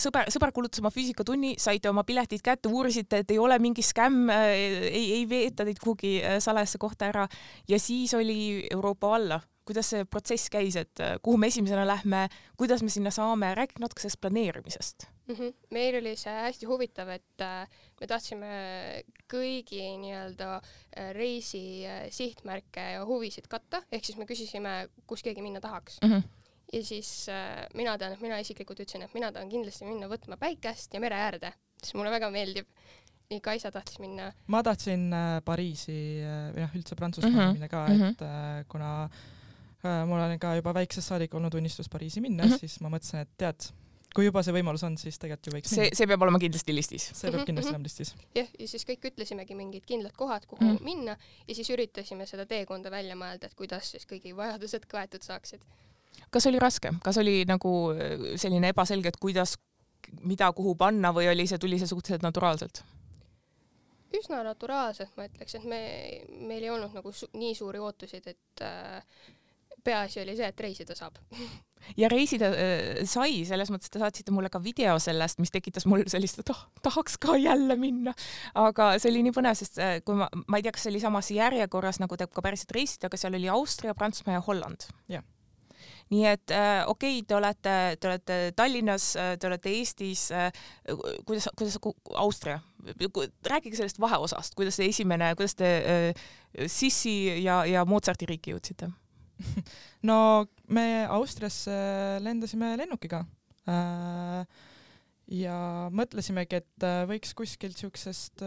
sõber, 0.00 0.30
sõber 0.32 0.52
kulutas 0.54 0.82
oma 0.82 0.92
füüsikatunni, 0.94 1.54
saite 1.60 1.90
oma 1.90 2.04
piletid 2.08 2.42
kätte, 2.44 2.70
uurisite, 2.72 3.22
et 3.22 3.32
ei 3.34 3.40
ole 3.40 3.58
mingi 3.62 3.84
skämm, 3.84 4.30
ei, 4.32 5.06
ei 5.18 5.24
veeta 5.28 5.66
teid 5.68 5.80
kuhugi 5.82 6.18
äh, 6.20 6.38
salajasse 6.42 6.80
kohta 6.82 7.10
ära 7.12 7.26
ja 7.68 7.80
siis 7.80 8.14
oli 8.18 8.66
Euroopa 8.70 9.16
alla. 9.16 9.40
kuidas 9.62 9.92
see 9.92 10.04
protsess 10.10 10.50
käis, 10.50 10.74
et 10.74 11.00
äh, 11.00 11.12
kuhu 11.22 11.38
me 11.38 11.46
esimesena 11.46 11.84
lähme, 11.86 12.24
kuidas 12.58 12.82
me 12.82 12.90
sinna 12.90 13.12
saame, 13.14 13.52
rääkige 13.54 13.78
natuke 13.78 14.02
sellest 14.02 14.20
planeerimisest 14.20 15.06
mm. 15.28 15.34
-hmm. 15.34 15.52
meil 15.70 15.96
oli 16.00 16.16
see 16.16 16.34
hästi 16.34 16.66
huvitav, 16.66 17.08
et 17.14 17.40
äh, 17.40 17.68
me 18.00 18.06
tahtsime 18.10 18.50
kõigi 19.30 19.84
nii-öelda 20.02 20.60
reisi 21.14 21.84
sihtmärke 22.10 22.90
ja 22.96 23.06
huvisid 23.06 23.46
katta, 23.48 23.84
ehk 23.92 24.04
siis 24.04 24.18
me 24.18 24.26
küsisime, 24.26 24.88
kus 25.06 25.22
keegi 25.22 25.42
minna 25.42 25.60
tahaks 25.60 26.00
mm. 26.02 26.10
-hmm 26.10 26.41
ja 26.72 26.84
siis 26.84 27.28
äh, 27.28 27.66
mina 27.74 27.96
tean, 27.98 28.14
et 28.16 28.24
mina 28.24 28.38
isiklikult 28.42 28.80
ütlesin, 28.80 29.04
et 29.04 29.14
mina 29.16 29.32
tahan 29.32 29.50
kindlasti 29.52 29.88
minna 29.88 30.08
võtma 30.10 30.38
päikest 30.40 30.94
ja 30.94 31.02
mere 31.02 31.18
äärde, 31.20 31.52
sest 31.82 31.96
mulle 31.98 32.12
väga 32.14 32.30
meeldib. 32.32 32.68
nii 33.32 33.40
Kaisa 33.40 33.70
tahtis 33.72 33.96
minna. 33.98 34.32
ma 34.46 34.62
tahtsin 34.62 35.12
äh, 35.16 35.38
Pariisi 35.44 35.94
äh, 36.20 36.48
või 36.52 36.64
noh, 36.64 36.74
üldse 36.76 36.96
Prantsusmaale 36.96 37.36
mm 37.36 37.44
-hmm. 37.44 37.60
minna 37.60 37.68
ka, 37.68 37.86
mhm. 37.88 38.10
et 38.10 38.22
äh, 38.22 38.64
kuna 38.68 39.04
äh, 39.04 40.02
mul 40.06 40.20
on 40.20 40.38
ka 40.38 40.54
juba 40.56 40.74
väiksest 40.74 41.08
saadik 41.08 41.34
olnud 41.34 41.54
unistus 41.54 41.88
Pariisi 41.88 42.20
minna 42.20 42.44
mm, 42.44 42.50
-hmm. 42.50 42.58
siis 42.58 42.80
ma 42.80 42.88
mõtlesin, 42.88 43.20
et 43.20 43.30
tead, 43.38 43.68
kui 44.14 44.24
juba 44.24 44.42
see 44.42 44.52
võimalus 44.52 44.84
on, 44.84 44.98
siis 44.98 45.18
tegelikult 45.18 45.46
ju 45.46 45.52
võiks 45.52 45.74
see, 45.74 45.88
see 45.92 46.06
peab 46.06 46.22
olema 46.22 46.38
kindlasti 46.38 46.74
listis. 46.74 47.10
see 47.14 47.30
peab 47.30 47.46
kindlasti 47.46 47.72
olema 47.72 47.84
listis. 47.84 48.14
jah, 48.34 48.48
ja 48.58 48.68
siis 48.68 48.84
kõik 48.84 49.08
ütlesimegi 49.12 49.54
mingid 49.54 49.84
kindlad 49.84 50.16
kohad, 50.16 50.46
kuhu 50.46 50.64
mm. 50.64 50.84
minna 50.84 51.16
ja 51.48 51.54
siis 51.54 51.70
üritasime 51.70 52.26
seda 52.26 52.46
teekonda 52.46 52.90
välja 52.90 53.16
mõelda, 53.16 53.46
et 53.46 53.54
kuidas 53.54 53.90
siis 53.90 54.06
kõigi 54.06 54.36
vajadused 54.36 54.86
kaetud 54.86 55.22
saaksid 55.22 55.64
kas 56.32 56.46
oli 56.48 56.62
raske, 56.62 56.94
kas 57.04 57.20
oli 57.22 57.42
nagu 57.48 57.74
äh, 57.92 58.32
selline 58.40 58.72
ebaselge, 58.72 59.12
et 59.12 59.20
kuidas, 59.20 59.56
mida 60.22 60.50
kuhu 60.56 60.74
panna 60.78 61.12
või 61.14 61.30
oli 61.32 61.46
see, 61.46 61.60
tuli 61.62 61.78
see 61.80 61.90
suhteliselt 61.90 62.26
naturaalselt? 62.26 62.84
üsna 64.12 64.42
naturaalselt 64.44 65.14
ma 65.16 65.24
ütleks, 65.28 65.56
et 65.56 65.68
me, 65.68 65.82
meil 66.44 66.64
ei 66.64 66.72
olnud 66.72 66.92
nagu 66.92 67.12
su 67.16 67.28
nii 67.32 67.54
suuri 67.56 67.80
ootusid, 67.80 68.26
et 68.28 68.64
äh, 68.64 69.22
peaasi 69.84 70.20
oli 70.22 70.36
see, 70.38 70.48
et 70.52 70.60
reisida 70.60 70.96
saab 70.98 71.16
ja 72.00 72.10
reisida 72.12 72.50
äh, 72.52 73.02
sai, 73.08 73.42
selles 73.48 73.72
mõttes 73.72 73.92
te 73.92 74.02
saatsite 74.02 74.34
mulle 74.34 74.52
ka 74.52 74.60
video 74.62 74.98
sellest, 75.02 75.40
mis 75.42 75.54
tekitas 75.54 75.88
mul 75.90 76.04
sellist, 76.12 76.42
et 76.42 76.52
oh, 76.54 76.64
tahaks 76.84 77.18
ka 77.22 77.38
jälle 77.40 77.76
minna. 77.80 78.14
aga 78.54 78.92
see 79.02 79.12
oli 79.14 79.24
nii 79.26 79.36
põnev, 79.36 79.58
sest 79.58 79.80
äh, 79.82 79.98
kui 80.06 80.18
ma, 80.20 80.28
ma 80.46 80.60
ei 80.60 80.66
tea, 80.66 80.74
kas 80.76 80.86
see 80.86 80.94
oli 80.94 81.02
samas 81.02 81.32
järjekorras, 81.34 82.02
nagu 82.02 82.18
te 82.18 82.28
ka 82.28 82.44
päriselt 82.44 82.74
reisite, 82.76 83.08
aga 83.08 83.20
seal 83.20 83.40
oli 83.40 83.50
Austria, 83.52 83.96
Prantsusmaa 83.96 84.38
ja 84.38 84.44
Holland. 84.46 84.90
jah 85.12 85.24
nii 86.12 86.24
et 86.28 86.52
äh, 86.52 86.82
okei 86.90 87.18
okay,, 87.18 87.26
te 87.28 87.36
olete, 87.36 87.76
te 88.00 88.10
olete 88.10 88.38
Tallinnas, 88.56 89.12
äh, 89.16 89.34
te 89.40 89.48
olete 89.48 89.72
Eestis 89.72 90.26
äh,, 90.34 90.50
kuidas, 91.26 91.48
kuidas 91.56 91.78
Austria, 92.20 92.58
rääkige 93.48 93.78
sellest 93.78 94.00
vaheosast, 94.02 94.56
kuidas 94.58 94.76
see 94.80 94.90
esimene, 94.92 95.32
kuidas 95.38 95.56
te 95.58 95.70
Sissi 96.68 97.14
ja, 97.44 97.62
ja 97.68 97.86
Mozarti 97.88 98.28
riiki 98.28 98.54
jõudsite? 98.54 98.90
No 100.08 100.44
me 100.74 101.04
Austriasse 101.10 101.72
lendasime 102.22 102.74
lennukiga 102.78 103.22
ja 105.32 105.56
mõtlesimegi, 105.94 106.58
et 106.58 106.86
võiks 107.08 107.30
kuskilt 107.38 107.78
siuksest 107.78 108.42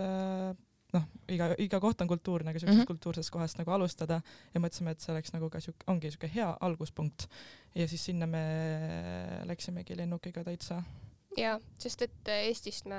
noh, 0.95 1.05
iga, 1.31 1.51
iga 1.61 1.79
koht 1.83 2.01
on 2.03 2.09
kultuurne, 2.09 2.51
aga 2.51 2.59
siuksest 2.59 2.77
mm 2.77 2.83
-hmm. 2.83 2.93
kultuursest 2.93 3.33
kohast 3.33 3.59
nagu 3.61 3.71
alustada 3.71 4.21
ja 4.53 4.61
mõtlesime, 4.61 4.95
et 4.95 5.01
see 5.01 5.13
oleks 5.13 5.33
nagu 5.33 5.49
ka 5.49 5.59
siuke, 5.59 5.83
ongi 5.87 6.11
siuke 6.11 6.31
hea 6.33 6.51
alguspunkt. 6.61 7.27
ja 7.75 7.87
siis 7.87 8.05
sinna 8.05 8.27
me 8.27 8.43
läksimegi 9.45 9.97
lennukiga 9.97 10.43
täitsa 10.43 10.83
jaa, 11.37 11.55
sest 11.79 12.01
et 12.05 12.29
äh, 12.31 12.45
Eestist 12.49 12.87
me 12.89 12.97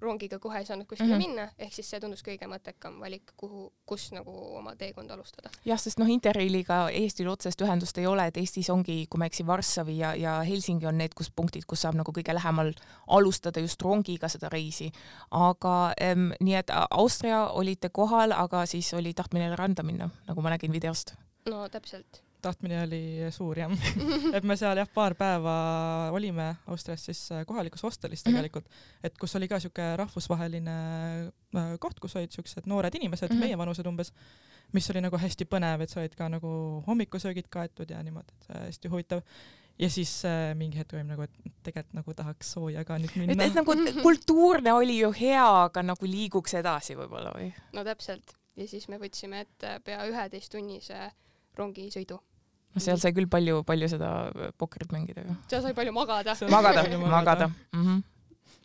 rongiga 0.00 0.38
kohe 0.42 0.58
ei 0.58 0.66
saanud 0.66 0.86
kuskile 0.86 1.08
mm 1.08 1.20
-hmm. 1.20 1.28
minna, 1.28 1.48
ehk 1.58 1.72
siis 1.74 1.90
see 1.90 2.00
tundus 2.00 2.22
kõige 2.26 2.48
mõttekam 2.50 2.98
valik, 3.00 3.32
kuhu, 3.36 3.72
kus 3.86 4.10
nagu 4.12 4.32
oma 4.56 4.76
teekonda 4.76 5.14
alustada. 5.14 5.50
jah, 5.64 5.80
sest 5.80 5.98
noh, 5.98 6.08
Interrailiga 6.08 6.88
Eestil 6.90 7.28
otsest 7.28 7.60
ühendust 7.60 7.98
ei 7.98 8.06
ole, 8.06 8.26
et 8.26 8.36
Eestis 8.36 8.70
ongi, 8.70 9.06
kui 9.10 9.18
ma 9.18 9.24
ei 9.24 9.32
eksi, 9.32 9.46
Varssavi 9.46 9.98
ja, 9.98 10.14
ja 10.14 10.40
Helsingi 10.42 10.86
on 10.86 10.98
need, 10.98 11.14
kus 11.14 11.30
punktid, 11.30 11.64
kus 11.66 11.82
saab 11.82 11.94
nagu 11.94 12.12
kõige 12.12 12.34
lähemal 12.34 12.72
alustada 13.06 13.60
just 13.60 13.82
rongiga 13.82 14.28
seda 14.28 14.48
reisi. 14.48 14.92
aga 15.30 15.92
ähm, 16.02 16.30
nii 16.40 16.54
et 16.54 16.70
Austria 16.90 17.48
olite 17.48 17.88
kohal, 17.88 18.32
aga 18.32 18.66
siis 18.66 18.94
oli 18.94 19.14
tahtmine 19.14 19.56
randa 19.56 19.82
minna, 19.82 20.10
nagu 20.26 20.42
ma 20.42 20.50
nägin 20.50 20.72
videost. 20.72 21.14
no 21.46 21.68
täpselt 21.68 22.24
tahtmine 22.44 22.82
oli 22.84 23.02
suur 23.34 23.58
jah 23.58 23.72
et 24.36 24.46
me 24.46 24.56
seal 24.60 24.78
jah, 24.80 24.90
paar 24.94 25.16
päeva 25.18 25.54
olime 26.14 26.50
Austrias 26.70 27.06
siis 27.08 27.22
äh, 27.32 27.44
kohalikus 27.48 27.84
hostelis 27.86 28.24
mhm. 28.24 28.34
tegelikult, 28.34 28.68
et 29.04 29.18
kus 29.20 29.36
oli 29.38 29.48
ka 29.50 29.60
siuke 29.62 29.94
rahvusvaheline 30.00 30.76
äh, 31.56 31.74
koht, 31.82 32.00
kus 32.02 32.16
olid 32.20 32.34
siuksed 32.34 32.68
noored 32.70 32.94
inimesed 32.94 33.30
mm, 33.30 33.36
-hmm. 33.36 33.48
meievanused 33.48 33.86
umbes, 33.90 34.12
mis 34.72 34.90
oli 34.90 35.04
nagu 35.04 35.18
hästi 35.20 35.48
põnev, 35.50 35.84
et 35.84 35.92
sa 35.92 36.00
olid 36.02 36.14
ka 36.18 36.28
nagu 36.28 36.54
hommikusöögid 36.86 37.50
kaetud 37.50 37.90
ja 37.90 38.02
niimoodi, 38.02 38.34
et 38.40 38.48
hästi 38.54 38.88
huvitav. 38.88 39.22
ja 39.78 39.90
siis 39.90 40.24
äh, 40.24 40.54
mingi 40.54 40.78
hetk 40.78 40.94
olime 40.94 41.14
nagu, 41.14 41.22
et 41.22 41.52
tegelikult 41.62 41.94
nagu 41.94 42.14
tahaks 42.14 42.52
sooja 42.52 42.84
ka 42.84 42.98
nüüd 42.98 43.10
et, 43.10 43.16
minna 43.16 43.44
et. 43.44 43.54
nagu 43.54 43.74
kultuurne 44.02 44.72
oli 44.72 45.00
ju 45.00 45.12
hea, 45.12 45.48
aga 45.64 45.82
nagu 45.82 46.06
liiguks 46.06 46.54
edasi 46.54 46.96
võib-olla 46.98 47.34
või? 47.36 47.52
no 47.72 47.84
täpselt. 47.84 48.36
ja 48.56 48.68
siis 48.68 48.88
me 48.88 48.98
võtsime 48.98 49.40
ette 49.46 49.80
pea 49.84 50.06
üheteisttunnise 50.06 51.10
rongisõidu. 51.58 52.18
No 52.74 52.80
seal 52.82 52.98
sai 52.98 53.12
küll 53.16 53.28
palju, 53.30 53.62
palju 53.68 53.88
seda 53.88 54.10
pokkerit 54.58 54.92
mängida 54.92 55.22
ju. 55.28 55.34
seal 55.50 55.62
sai 55.62 55.74
palju 55.74 55.92
magada. 55.92 56.34
Magada 56.50 56.82
magada 56.98 57.46
mm. 57.48 57.82
-hmm. 57.84 58.02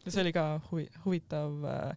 ja 0.06 0.12
see 0.12 0.22
oli 0.22 0.34
ka 0.34 0.60
huvi-, 0.72 0.90
huvitav 1.06 1.66
äh, 1.66 1.96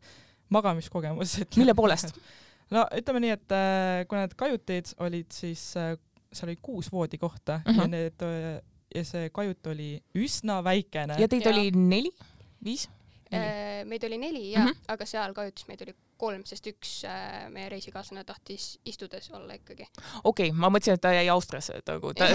magamiskogemus, 0.52 1.38
et 1.40 1.56
mille 1.56 1.74
poolest? 1.74 2.16
no 2.74 2.86
ütleme 2.96 3.20
nii, 3.24 3.30
et 3.38 3.52
äh, 3.52 4.06
kui 4.08 4.18
need 4.18 4.34
kajutid 4.36 4.94
olid 4.98 5.32
siis 5.32 5.76
äh,, 5.76 5.96
seal 6.32 6.48
oli 6.50 6.58
kuus 6.62 6.92
voodikohta 6.92 7.60
Mhm. 7.66 7.74
-huh. 7.76 7.80
ja 7.82 7.86
need 7.88 8.22
äh, 8.22 8.60
ja 8.94 9.04
see 9.04 9.28
kajut 9.30 9.66
oli 9.66 10.02
üsna 10.14 10.60
väikene. 10.64 11.16
ja 11.18 11.28
teid 11.28 11.42
Jaa. 11.46 11.52
oli 11.52 11.70
neli, 11.70 12.10
viis? 12.64 12.88
meid 13.88 14.04
oli 14.04 14.18
neli 14.18 14.50
jah 14.52 14.62
mm, 14.64 14.68
Mhm. 14.68 14.76
-hmm. 14.76 14.92
aga 14.92 15.06
seal 15.06 15.32
kajutis 15.34 15.68
meid 15.68 15.80
oli 15.82 15.94
kolm, 16.22 16.44
sest 16.48 16.68
üks 16.70 16.92
äh, 17.08 17.46
meie 17.52 17.70
reisikaaslane 17.72 18.24
tahtis 18.28 18.76
istudes 18.88 19.30
olla 19.34 19.58
ikkagi. 19.58 19.88
okei 20.24 20.50
okay,, 20.50 20.58
ma 20.58 20.70
mõtlesin, 20.72 20.98
et 20.98 21.04
ta 21.04 21.14
jäi 21.16 21.26
Austriasse, 21.32 21.80
et 21.82 21.90
nagu 21.90 22.12
ta, 22.18 22.28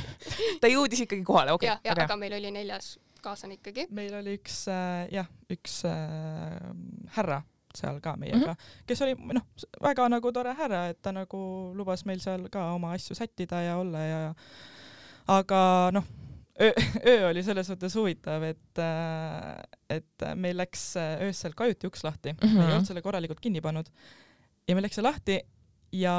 ta 0.62 0.70
jõudis 0.70 1.04
ikkagi 1.06 1.26
kohale, 1.26 1.56
okei 1.56 1.72
okay,, 1.74 2.04
aga 2.06 2.18
meil 2.20 2.36
oli 2.38 2.52
neljas 2.54 2.94
kaaslane 3.24 3.58
ikkagi. 3.58 3.88
meil 3.94 4.14
oli 4.20 4.36
üks 4.38 4.64
äh, 4.72 5.04
jah, 5.14 5.28
üks 5.52 5.82
äh, 5.88 6.70
härra 7.16 7.42
seal 7.74 7.98
ka 8.00 8.14
meiega 8.16 8.38
mm, 8.38 8.50
-hmm. 8.52 8.82
kes 8.86 9.02
oli 9.02 9.14
noh, 9.34 9.46
väga 9.82 10.08
nagu 10.08 10.32
tore 10.32 10.54
härra, 10.54 10.86
et 10.92 11.02
ta 11.02 11.12
nagu 11.12 11.38
lubas 11.74 12.04
meil 12.06 12.20
seal 12.22 12.48
ka 12.48 12.72
oma 12.74 12.92
asju 12.94 13.16
sättida 13.18 13.62
ja 13.62 13.76
olla 13.82 13.98
ja 13.98 14.20
aga 15.26 15.90
noh, 15.92 16.06
öö, 17.10 17.28
oli 17.30 17.42
selles 17.42 17.68
mõttes 17.72 17.96
huvitav, 17.98 18.44
et 18.46 18.78
äh, 18.78 19.56
et 19.90 20.26
meil 20.38 20.56
läks 20.56 20.92
äh, 21.00 21.24
öösel 21.26 21.54
kajuti 21.58 21.90
uks 21.90 22.04
lahti 22.06 22.32
mm, 22.32 22.38
-hmm. 22.38 22.46
Mhm. 22.46 22.58
me 22.58 22.68
ei 22.68 22.76
olnud 22.76 22.86
selle 22.86 23.02
korralikult 23.02 23.40
kinni 23.40 23.60
pannud 23.60 23.90
ja 24.68 24.74
meil 24.74 24.86
läks 24.86 24.94
see 25.00 25.04
lahti 25.04 25.40
ja 25.94 26.14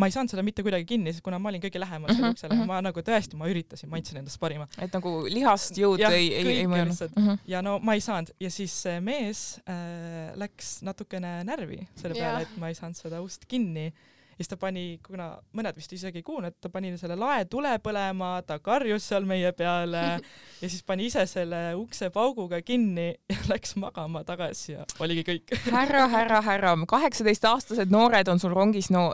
ma 0.00 0.08
ei 0.08 0.14
saanud 0.14 0.32
seda 0.32 0.42
mitte 0.44 0.62
kuidagi 0.64 0.86
kinni, 0.88 1.12
sest 1.12 1.24
kuna 1.24 1.38
ma 1.38 1.50
olin 1.50 1.60
kõige 1.60 1.80
lähemal 1.80 2.08
selle 2.08 2.26
Mhm, 2.28 2.36
uksele, 2.36 2.54
mhm. 2.54 2.68
ma 2.70 2.78
nagu 2.84 3.02
tõesti, 3.04 3.36
ma 3.36 3.48
üritasin, 3.52 3.90
ma 3.90 3.98
andsin 4.00 4.20
endast 4.22 4.40
parima 4.40 4.68
et 4.78 4.92
nagu 4.96 5.12
lihast 5.28 5.76
jõud 5.76 6.00
Jah, 6.00 6.12
ei, 6.12 6.30
ei, 6.34 6.46
ei 6.62 6.66
lihtsalt. 6.66 7.16
mm. 7.16 7.26
-hmm. 7.26 7.38
ja 7.46 7.62
no 7.62 7.78
ma 7.78 7.94
ei 7.94 8.00
saanud 8.00 8.32
ja 8.40 8.50
siis 8.50 8.82
see 8.82 9.00
mees 9.00 9.60
äh, 9.68 10.32
läks 10.36 10.80
natukene 10.82 11.44
närvi 11.44 11.86
selle 11.96 12.14
peale 12.14 12.42
et 12.42 12.56
ma 12.56 12.68
ei 12.68 12.74
saanud 12.74 12.96
seda 12.96 13.20
ust 13.20 13.44
kinni 13.48 13.86
ja 13.86 13.92
siis 14.40 14.48
ta 14.48 14.56
pani, 14.56 14.98
kuna 15.04 15.34
mõned 15.56 15.76
vist 15.76 15.92
isegi 15.92 16.22
ei 16.22 16.24
kuulnud, 16.24 16.54
ta 16.64 16.70
pani 16.72 16.94
selle 16.96 17.16
lae 17.20 17.44
tule 17.50 17.74
põlema, 17.84 18.32
ta 18.48 18.56
karjus 18.64 19.10
seal 19.10 19.26
meie 19.28 19.52
peale 19.56 20.04
ja 20.62 20.68
siis 20.68 20.80
pani 20.86 21.10
ise 21.10 21.26
selle 21.28 21.74
ukse 21.76 22.08
pauguga 22.14 22.62
kinni 22.64 23.10
ja 23.12 23.36
läks 23.52 23.76
magama 23.80 24.22
tagasi 24.24 24.72
ja 24.78 24.86
oligi 25.04 25.26
kõik. 25.28 25.52
härra, 25.76 26.06
härra, 26.08 26.40
härra, 26.46 26.72
kaheksateistaastased 26.88 27.92
noored 27.92 28.32
on 28.32 28.40
sul 28.40 28.54
rongis, 28.56 28.88
no 28.94 29.10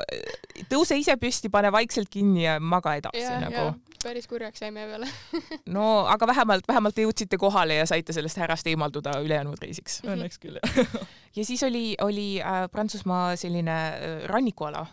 tõuse 0.71 0.99
ise 1.01 1.17
püsti, 1.19 1.51
pane 1.51 1.73
vaikselt 1.75 2.11
kinni 2.13 2.45
ja 2.45 2.61
maga 2.63 2.95
edasi 3.01 3.25
ja, 3.25 3.41
nagu 3.43 3.59
ja. 3.59 3.73
päris 4.05 4.31
kurjaks 4.31 4.63
jäi 4.63 4.71
meie 4.77 4.87
peale. 4.93 5.11
no 5.75 5.89
aga 6.13 6.29
vähemalt, 6.31 6.69
vähemalt 6.71 6.95
te 6.95 7.07
jõudsite 7.07 7.41
kohale 7.41 7.81
ja 7.81 7.89
saite 7.91 8.15
sellest 8.15 8.39
härrast 8.39 8.71
eemalduda 8.71 9.19
ülejäänud 9.27 9.59
reisiks. 9.63 9.99
Õnneks 10.07 10.39
küll 10.43 10.61
jah. 10.63 11.03
ja 11.35 11.49
siis 11.51 11.67
oli, 11.67 11.89
oli 12.07 12.29
äh, 12.39 12.69
Prantsusmaa 12.71 13.35
selline 13.41 13.75
äh, 13.75 14.23
rannikuala, 14.31 14.87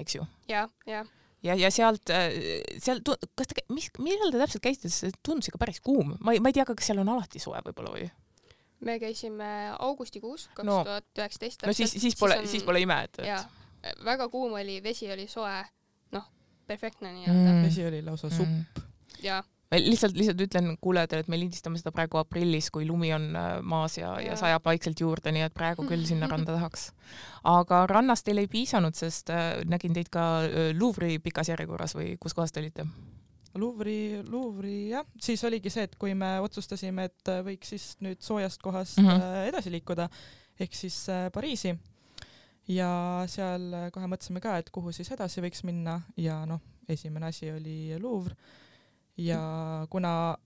eks 0.00 0.18
ju? 0.18 0.26
ja, 0.50 0.66
ja 0.86 1.04
ja, 1.42 1.54
ja 1.56 1.70
sealt, 1.72 2.10
seal, 2.84 3.00
kas 3.38 3.48
te, 3.48 3.62
mis, 3.72 3.88
millal 3.98 4.32
te 4.32 4.42
täpselt 4.42 4.64
käisite, 4.64 4.90
sest 4.92 5.06
see 5.06 5.22
tundus 5.24 5.48
ikka 5.48 5.60
päris 5.62 5.80
kuum, 5.84 6.16
ma 6.20 6.34
ei, 6.36 6.42
ma 6.42 6.52
ei 6.52 6.56
tea 6.58 6.66
ka, 6.68 6.76
kas 6.76 6.90
seal 6.90 7.00
on 7.00 7.12
alati 7.14 7.40
soe 7.42 7.62
võib-olla 7.68 7.94
või? 7.96 8.10
me 8.84 8.96
käisime 9.00 9.46
augustikuus 9.78 10.48
kaks 10.56 10.68
tuhat 10.68 11.20
üheksateist. 11.20 11.64
no 11.68 11.72
siis, 11.76 11.92
siis 12.00 12.16
pole, 12.16 12.40
siis 12.48 12.64
pole 12.64 12.80
ime, 12.84 12.96
et, 13.08 13.22
jaa 13.28 13.40
et,, 13.82 14.04
väga 14.04 14.28
kuum 14.28 14.52
oli, 14.60 14.82
vesi 14.84 15.08
oli 15.12 15.26
soe, 15.28 15.64
noh, 16.16 16.28
perfektne 16.66 17.12
nii-öelda 17.12 17.54
Mm. 17.54 17.64
vesi 17.64 17.86
oli 17.86 18.02
lausa 18.02 18.30
supp. 18.30 18.48
mm. 18.48 18.88
ja 19.22 19.42
Ma 19.70 19.78
lihtsalt, 19.78 20.16
lihtsalt 20.18 20.40
ütlen 20.42 20.72
kuulajatele, 20.82 21.22
et 21.22 21.28
me 21.30 21.38
lindistame 21.38 21.78
seda 21.78 21.92
praegu 21.94 22.18
aprillis, 22.18 22.72
kui 22.74 22.82
lumi 22.88 23.12
on 23.14 23.28
äh, 23.38 23.50
maas 23.62 24.00
ja, 24.00 24.16
ja 24.18 24.34
sajab 24.38 24.64
vaikselt 24.66 24.98
juurde, 24.98 25.30
nii 25.30 25.44
et 25.46 25.54
praegu 25.54 25.84
küll 25.86 26.02
sinna 26.08 26.26
randa 26.30 26.56
tahaks. 26.56 26.88
aga 27.46 27.84
rannast 27.86 28.26
teil 28.26 28.42
ei 28.42 28.48
piisanud, 28.50 28.96
sest 28.98 29.30
äh, 29.30 29.60
nägin 29.70 29.94
teid 29.94 30.08
ka 30.10 30.24
äh, 30.42 30.72
Louvre'i 30.74 31.20
pikas 31.22 31.52
järjekorras 31.52 31.94
või 31.94 32.16
kus 32.18 32.34
kohas 32.34 32.50
te 32.50 32.64
olite? 32.64 32.86
Louvre'i, 33.54 34.24
Louvre'i 34.26 34.88
jah, 34.90 35.06
siis 35.22 35.44
oligi 35.46 35.70
see, 35.70 35.84
et 35.86 35.94
kui 35.98 36.16
me 36.18 36.32
otsustasime, 36.42 37.06
et 37.06 37.30
võiks 37.46 37.70
siis 37.70 37.84
nüüd 38.02 38.18
soojast 38.26 38.62
kohast 38.62 38.98
mm 38.98 39.06
-hmm. 39.06 39.36
edasi 39.52 39.70
liikuda 39.70 40.08
ehk 40.58 40.74
siis 40.74 41.06
Pariisi 41.32 41.76
ja 42.68 42.90
seal 43.26 43.70
kohe 43.94 44.10
mõtlesime 44.10 44.42
ka, 44.42 44.56
et 44.58 44.70
kuhu 44.70 44.90
siis 44.92 45.12
edasi 45.14 45.40
võiks 45.46 45.62
minna 45.62 46.00
ja 46.16 46.42
noh, 46.46 46.60
esimene 46.88 47.30
asi 47.30 47.52
oli 47.54 47.94
Louvre 48.02 48.34
ja 49.16 49.40
kuna 49.90 50.36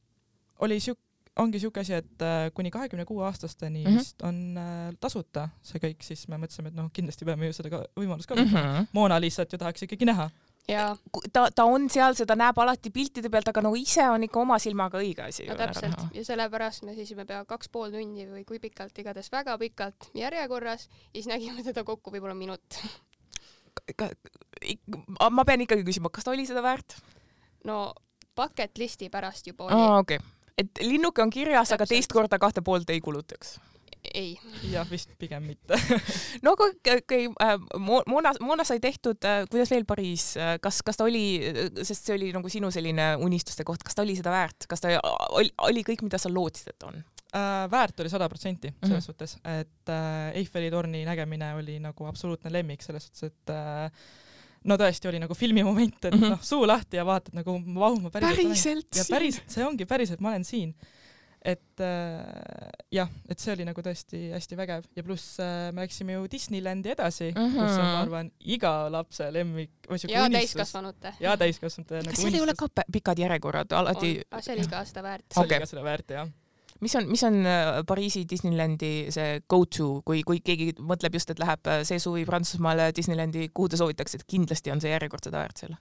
oli 0.65 0.79
siuk-, 0.81 1.05
ongi 1.37 1.61
siuke 1.61 1.83
asi, 1.83 1.97
et 1.99 2.23
äh, 2.23 2.49
kuni 2.55 2.71
kahekümne 2.71 3.05
kuue 3.05 3.25
aastasteni 3.25 3.85
mm. 3.85 3.91
-hmm. 3.91 3.99
vist 3.99 4.23
on 4.23 4.59
äh, 4.59 4.95
tasuta 5.01 5.49
see 5.63 5.83
kõik, 5.83 6.03
siis 6.03 6.29
me 6.29 6.39
mõtlesime, 6.39 6.71
et 6.71 6.79
noh, 6.79 6.91
kindlasti 6.93 7.25
peame 7.25 7.51
ju 7.51 7.57
seda 7.57 7.71
ka 7.71 7.85
võimalust 7.99 8.31
kasutama. 8.31 8.87
Mona 8.93 9.21
Lisat 9.21 9.53
ju 9.53 9.59
tahaks 9.59 9.83
ikkagi 9.83 10.07
näha. 10.07 10.31
ja 10.69 10.97
ta, 11.33 11.49
ta 11.55 11.65
on 11.65 11.91
seal, 11.91 12.15
seda 12.15 12.37
näeb 12.39 12.59
alati 12.59 12.91
piltide 12.91 13.31
pealt, 13.31 13.49
aga 13.49 13.63
no 13.63 13.75
ise 13.77 14.07
on 14.09 14.23
ikka 14.25 14.41
oma 14.41 14.59
silmaga 14.59 14.99
õige 14.99 15.27
asi. 15.27 15.49
no 15.49 15.57
täpselt 15.59 16.07
ja 16.15 16.25
sellepärast 16.25 16.85
me 16.85 16.95
seisime 16.95 17.27
pea 17.27 17.45
kaks 17.45 17.69
pool 17.69 17.91
tundi 17.91 18.29
või 18.31 18.45
kui 18.45 18.59
pikalt, 18.59 18.99
igatahes 18.99 19.33
väga 19.33 19.59
pikalt 19.59 20.11
järjekorras 20.15 20.89
ja 20.89 21.19
siis 21.19 21.29
nägime 21.29 21.63
teda 21.63 21.85
kokku 21.85 22.15
võib-olla 22.15 22.35
minut. 22.35 22.81
ma 25.31 25.45
pean 25.45 25.61
ikkagi 25.61 25.85
küsima, 25.85 26.09
kas 26.11 26.25
ta 26.25 26.31
oli 26.31 26.47
seda 26.47 26.63
väärt? 26.63 26.97
no 27.65 27.93
bucket 28.37 28.79
list'i 28.79 29.11
pärast 29.13 29.47
juba 29.47 29.69
oli 29.69 29.79
aa, 29.79 30.01
okei. 30.03 30.19
et 30.59 30.83
linnuke 30.83 31.23
on 31.23 31.31
kirjas, 31.31 31.73
aga 31.73 31.85
Täpselt. 31.85 31.97
teist 31.97 32.13
korda 32.13 32.39
kahte 32.39 32.63
poolt 32.65 32.91
ei 32.91 33.01
kulutaks. 33.01 33.57
ei, 34.15 34.35
jah, 34.71 34.87
vist 34.91 35.15
pigem 35.19 35.47
mitte. 35.49 35.79
no 36.45 36.53
aga 36.57 36.69
okei 36.99 37.29
äh,, 37.43 37.57
Mona, 37.81 38.35
Mona 38.41 38.65
sai 38.69 38.81
tehtud, 38.81 39.25
kuidas 39.51 39.73
veel 39.73 39.89
Pariis, 39.89 40.35
kas, 40.61 40.83
kas 40.85 41.01
ta 41.01 41.09
oli, 41.09 41.25
sest 41.83 42.11
see 42.11 42.19
oli 42.19 42.31
nagu 42.37 42.53
sinu 42.53 42.71
selline 42.75 43.15
unistuste 43.17 43.65
koht, 43.65 43.83
kas 43.87 43.97
ta 43.97 44.05
oli 44.05 44.17
seda 44.19 44.35
väärt, 44.35 44.69
kas 44.69 44.85
ta 44.85 44.95
oli, 45.31 45.51
oli 45.71 45.87
kõik, 45.87 46.05
mida 46.05 46.21
sa 46.21 46.33
lootsid, 46.33 46.75
et 46.75 46.89
on? 46.91 47.05
äh, 47.35 47.71
väärt 47.71 48.01
oli 48.01 48.11
sada 48.11 48.29
protsenti 48.29 48.69
selles 48.69 48.91
mm 48.91 48.99
-hmm. 48.99 49.01
suhtes, 49.01 49.37
et 49.61 49.89
äh, 49.89 50.37
Eiffeli 50.37 50.71
torni 50.71 51.05
nägemine 51.05 51.55
oli 51.55 51.79
nagu 51.79 52.05
absoluutne 52.05 52.53
lemmik 52.53 52.83
selles 52.83 53.07
suhtes, 53.07 53.23
et 53.23 53.51
äh, 53.51 53.91
no 54.65 54.77
tõesti 54.81 55.09
oli 55.11 55.19
nagu 55.21 55.35
filmimoment, 55.35 55.97
et 56.05 56.11
mm 56.13 56.17
Mhm. 56.19 56.25
-hmm. 56.25 56.31
noh, 56.37 56.43
suu 56.43 56.67
lahti 56.67 56.97
ja 56.97 57.05
vaatad 57.07 57.35
nagu 57.35 57.59
vau, 57.75 57.97
ma 58.01 58.11
päriselt, 58.11 58.37
päriselt 58.37 58.87
olen 58.95 58.99
ja 59.01 59.05
päriselt, 59.11 59.51
see 59.51 59.65
ongi 59.67 59.87
päriselt, 59.87 60.21
ma 60.21 60.29
olen 60.35 60.45
siin. 60.45 60.75
et 61.45 61.81
äh, 61.81 62.71
jah, 62.93 63.09
et 63.29 63.39
see 63.39 63.53
oli 63.53 63.65
nagu 63.69 63.83
tõesti 63.85 64.31
hästi 64.33 64.57
vägev 64.57 64.85
ja 64.97 65.03
pluss 65.05 65.39
äh, 65.45 65.73
me 65.77 65.83
läksime 65.85 66.13
ju 66.15 66.23
Disneylandi 66.33 66.89
edasi 66.95 67.33
mm, 67.35 67.41
Mhm. 67.43 67.51
-hmm. 67.57 67.61
kus 67.67 67.79
on, 67.79 67.85
ma 67.85 68.01
arvan, 68.01 68.31
iga 68.41 68.91
lapse 68.91 69.27
lemmik 69.33 69.71
või 69.91 69.99
siuke 69.99 70.15
ja 70.15 70.23
unistus. 70.25 70.41
täiskasvanute. 70.55 71.13
ja 71.21 71.37
täiskasvanute 71.37 71.95
kas 71.95 72.07
nagu 72.07 72.17
seal 72.23 72.35
ei 72.35 72.41
ole 72.41 72.55
ka 72.57 72.69
pikad 72.93 73.19
järjekorrad 73.19 73.73
alati? 73.73 74.23
see 74.41 74.55
oli 74.57 74.67
ka 74.71 74.85
seda 74.85 75.03
väärt. 75.03 75.25
see 75.35 75.45
Okei. 75.45 75.57
oli 75.57 75.61
ka 75.61 75.67
seda 75.67 75.83
väärt 75.85 76.11
jah. 76.11 76.29
Mis 76.85 76.95
on, 76.99 77.09
mis 77.09 77.25
on 77.27 77.41
äh, 77.49 77.81
Pariisi 77.89 78.25
Disneylandi 78.31 78.93
see 79.15 79.41
go-to, 79.51 79.89
kui, 80.07 80.23
kui 80.27 80.43
keegi 80.45 80.75
mõtleb 80.79 81.17
just, 81.19 81.33
et 81.33 81.41
läheb 81.43 81.71
äh, 81.71 81.83
see 81.89 82.01
suvi 82.03 82.27
Prantsusmaale 82.29 82.91
Disneylandi, 82.97 83.49
kuhu 83.57 83.73
te 83.73 83.81
soovitaks, 83.81 84.19
et 84.19 84.27
kindlasti 84.29 84.73
on 84.75 84.83
see 84.85 84.93
järjekord 84.93 85.31
seda 85.31 85.43
väärt 85.43 85.65
seal? 85.65 85.77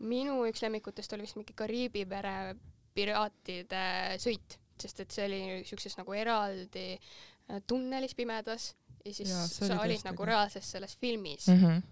minu 0.00 0.46
üks 0.48 0.62
lemmikutest 0.64 1.12
oli 1.12 1.26
vist 1.26 1.36
mingi 1.36 1.52
Kariibi 1.56 2.06
mere 2.08 2.54
piraatide 2.96 3.82
sõit, 4.20 4.56
sest 4.80 5.02
et 5.04 5.12
see 5.12 5.26
oli 5.26 5.40
siukses 5.68 5.96
nagu 6.00 6.16
eraldi 6.16 6.86
äh, 6.96 7.60
tunnelis 7.68 8.16
pimedas 8.18 8.74
ja 9.04 9.14
siis 9.14 9.32
ja, 9.32 9.44
sa 9.48 9.80
olid 9.82 10.04
nagu 10.04 10.28
reaalses 10.28 10.70
selles 10.76 10.96
filmis 11.00 11.48
Mm 11.48 11.56
mm., 11.56 11.66
-hmm. 11.66 11.82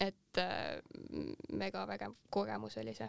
et 0.00 0.38
äh, 0.38 0.82
mega 1.52 1.86
vägev 1.86 2.14
kogemus 2.30 2.76
oli 2.76 2.94
see. 2.94 3.08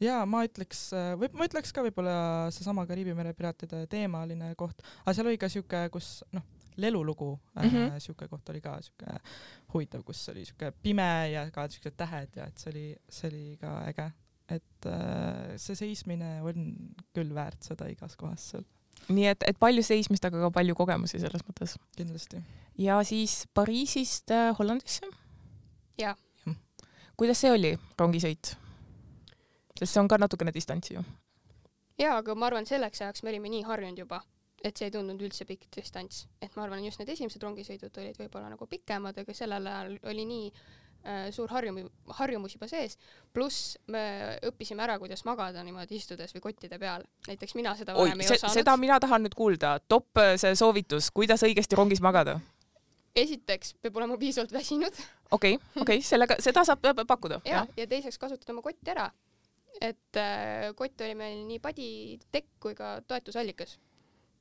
Ja 0.00 0.18
ma 0.28 0.42
ütleks, 0.46 0.90
või 1.20 1.30
ma 1.32 1.46
ütleks 1.48 1.72
ka 1.72 1.84
võib-olla 1.86 2.16
seesama 2.54 2.86
Kariibi 2.88 3.14
mere 3.16 3.32
piraatide 3.36 3.86
teemaline 3.90 4.52
koht, 4.58 4.82
aga 5.04 5.14
seal 5.16 5.30
oli 5.30 5.38
ka 5.40 5.48
siuke, 5.52 5.86
kus 5.94 6.20
noh, 6.36 6.44
lelulugu 6.76 7.30
mm 7.36 7.62
Mhm. 7.62 7.76
-hmm. 7.76 8.00
siuke 8.04 8.28
koht 8.28 8.48
oli 8.52 8.60
ka 8.60 8.76
siuke 8.82 9.18
huvitav, 9.72 10.02
kus 10.04 10.28
oli 10.28 10.44
siuke 10.44 10.72
pime 10.82 11.30
ja 11.32 11.50
ka 11.50 11.68
siuksed 11.68 11.96
tähed 11.96 12.36
ja 12.36 12.46
et 12.46 12.58
see 12.58 12.70
oli, 12.70 12.86
see 13.08 13.28
oli 13.30 13.56
ka 13.60 13.78
äge. 13.88 14.10
et 14.48 14.86
äh, 14.86 15.56
see 15.56 15.74
seismine 15.74 16.42
on 16.42 16.92
küll 17.14 17.32
väärt 17.34 17.62
seda 17.66 17.88
igas 17.90 18.14
kohas 18.16 18.50
seal 18.50 18.64
nii 19.08 19.26
et, 19.26 19.42
et 19.46 19.58
palju 19.58 19.82
seismist, 19.82 20.24
aga 20.24 20.40
ka 20.40 20.50
palju 20.50 20.74
kogemusi 20.74 21.18
selles 21.18 21.42
mõttes. 21.48 21.76
kindlasti. 21.96 22.42
ja 22.78 23.02
siis 23.04 23.46
Pariisist 23.54 24.30
äh, 24.30 24.54
Hollandisse? 24.58 25.06
Jaa. 25.98 26.14
kuidas 27.16 27.40
see 27.40 27.50
oli, 27.52 27.78
rongisõit? 27.98 28.56
Sest 29.78 29.92
see 29.92 30.00
on 30.02 30.08
ka 30.08 30.18
natukene 30.20 30.54
distantsi 30.54 30.96
ju. 30.96 31.04
jaa, 31.98 32.16
aga 32.20 32.34
ma 32.34 32.50
arvan, 32.50 32.66
selleks 32.68 33.02
ajaks 33.02 33.22
me 33.22 33.32
olime 33.34 33.52
nii 33.52 33.66
harjunud 33.68 34.02
juba, 34.04 34.22
et 34.64 34.76
see 34.76 34.88
ei 34.88 34.94
tundunud 34.94 35.22
üldse 35.28 35.46
pikk 35.48 35.68
distants. 35.76 36.26
et 36.42 36.56
ma 36.56 36.64
arvan, 36.66 36.84
just 36.84 37.00
need 37.02 37.12
esimesed 37.12 37.42
rongisõidud 37.42 38.02
olid 38.02 38.18
võib-olla 38.20 38.50
nagu 38.52 38.66
pikemad, 38.70 39.18
aga 39.22 39.36
sellel 39.36 39.70
ajal 39.70 39.94
oli 40.12 40.26
nii 40.28 40.50
äh, 40.50 41.28
suur 41.36 41.52
harjum-, 41.52 41.84
harjumus 42.20 42.56
juba 42.56 42.68
sees, 42.70 42.98
pluss 43.36 43.76
me 43.92 44.02
õppisime 44.50 44.84
ära, 44.86 44.98
kuidas 45.02 45.24
magada 45.28 45.64
niimoodi 45.66 46.00
istudes 46.00 46.34
või 46.36 46.48
kottide 46.48 46.80
peal. 46.82 47.06
näiteks 47.28 47.56
mina 47.58 47.76
seda 47.78 47.96
oi, 47.96 48.10
varem 48.10 48.24
ei 48.24 48.34
osanud. 48.36 48.58
seda 48.60 48.76
mina 48.80 49.00
tahan 49.00 49.26
nüüd 49.26 49.38
kuulda, 49.38 49.78
top 49.88 50.22
äh, 50.22 50.34
see 50.40 50.54
soovitus, 50.58 51.10
kuidas 51.14 51.44
õigesti 51.46 51.78
rongis 51.78 52.04
magada? 52.04 52.40
esiteks 53.16 53.74
peab 53.82 53.96
olema 53.96 54.16
piisavalt 54.20 54.52
väsinud. 54.52 54.98
okei 55.30 55.58
okei 55.80 56.02
sellega, 56.04 56.36
seda 56.42 56.64
saab 56.68 56.84
pakkuda. 57.06 57.40
ja, 57.48 57.66
ja 57.76 57.86
teiseks 57.86 58.18
kasutada 58.18 58.52
oma 58.54 58.64
kotti 58.64 58.92
ära. 58.92 59.10
Et 59.80 60.20
äh, 60.20 60.70
kott 60.78 61.04
oli 61.04 61.16
meil 61.18 61.42
nii 61.48 61.60
paditekk 61.62 62.48
kui 62.62 62.74
ka 62.78 62.96
toetusallikas. 63.08 63.76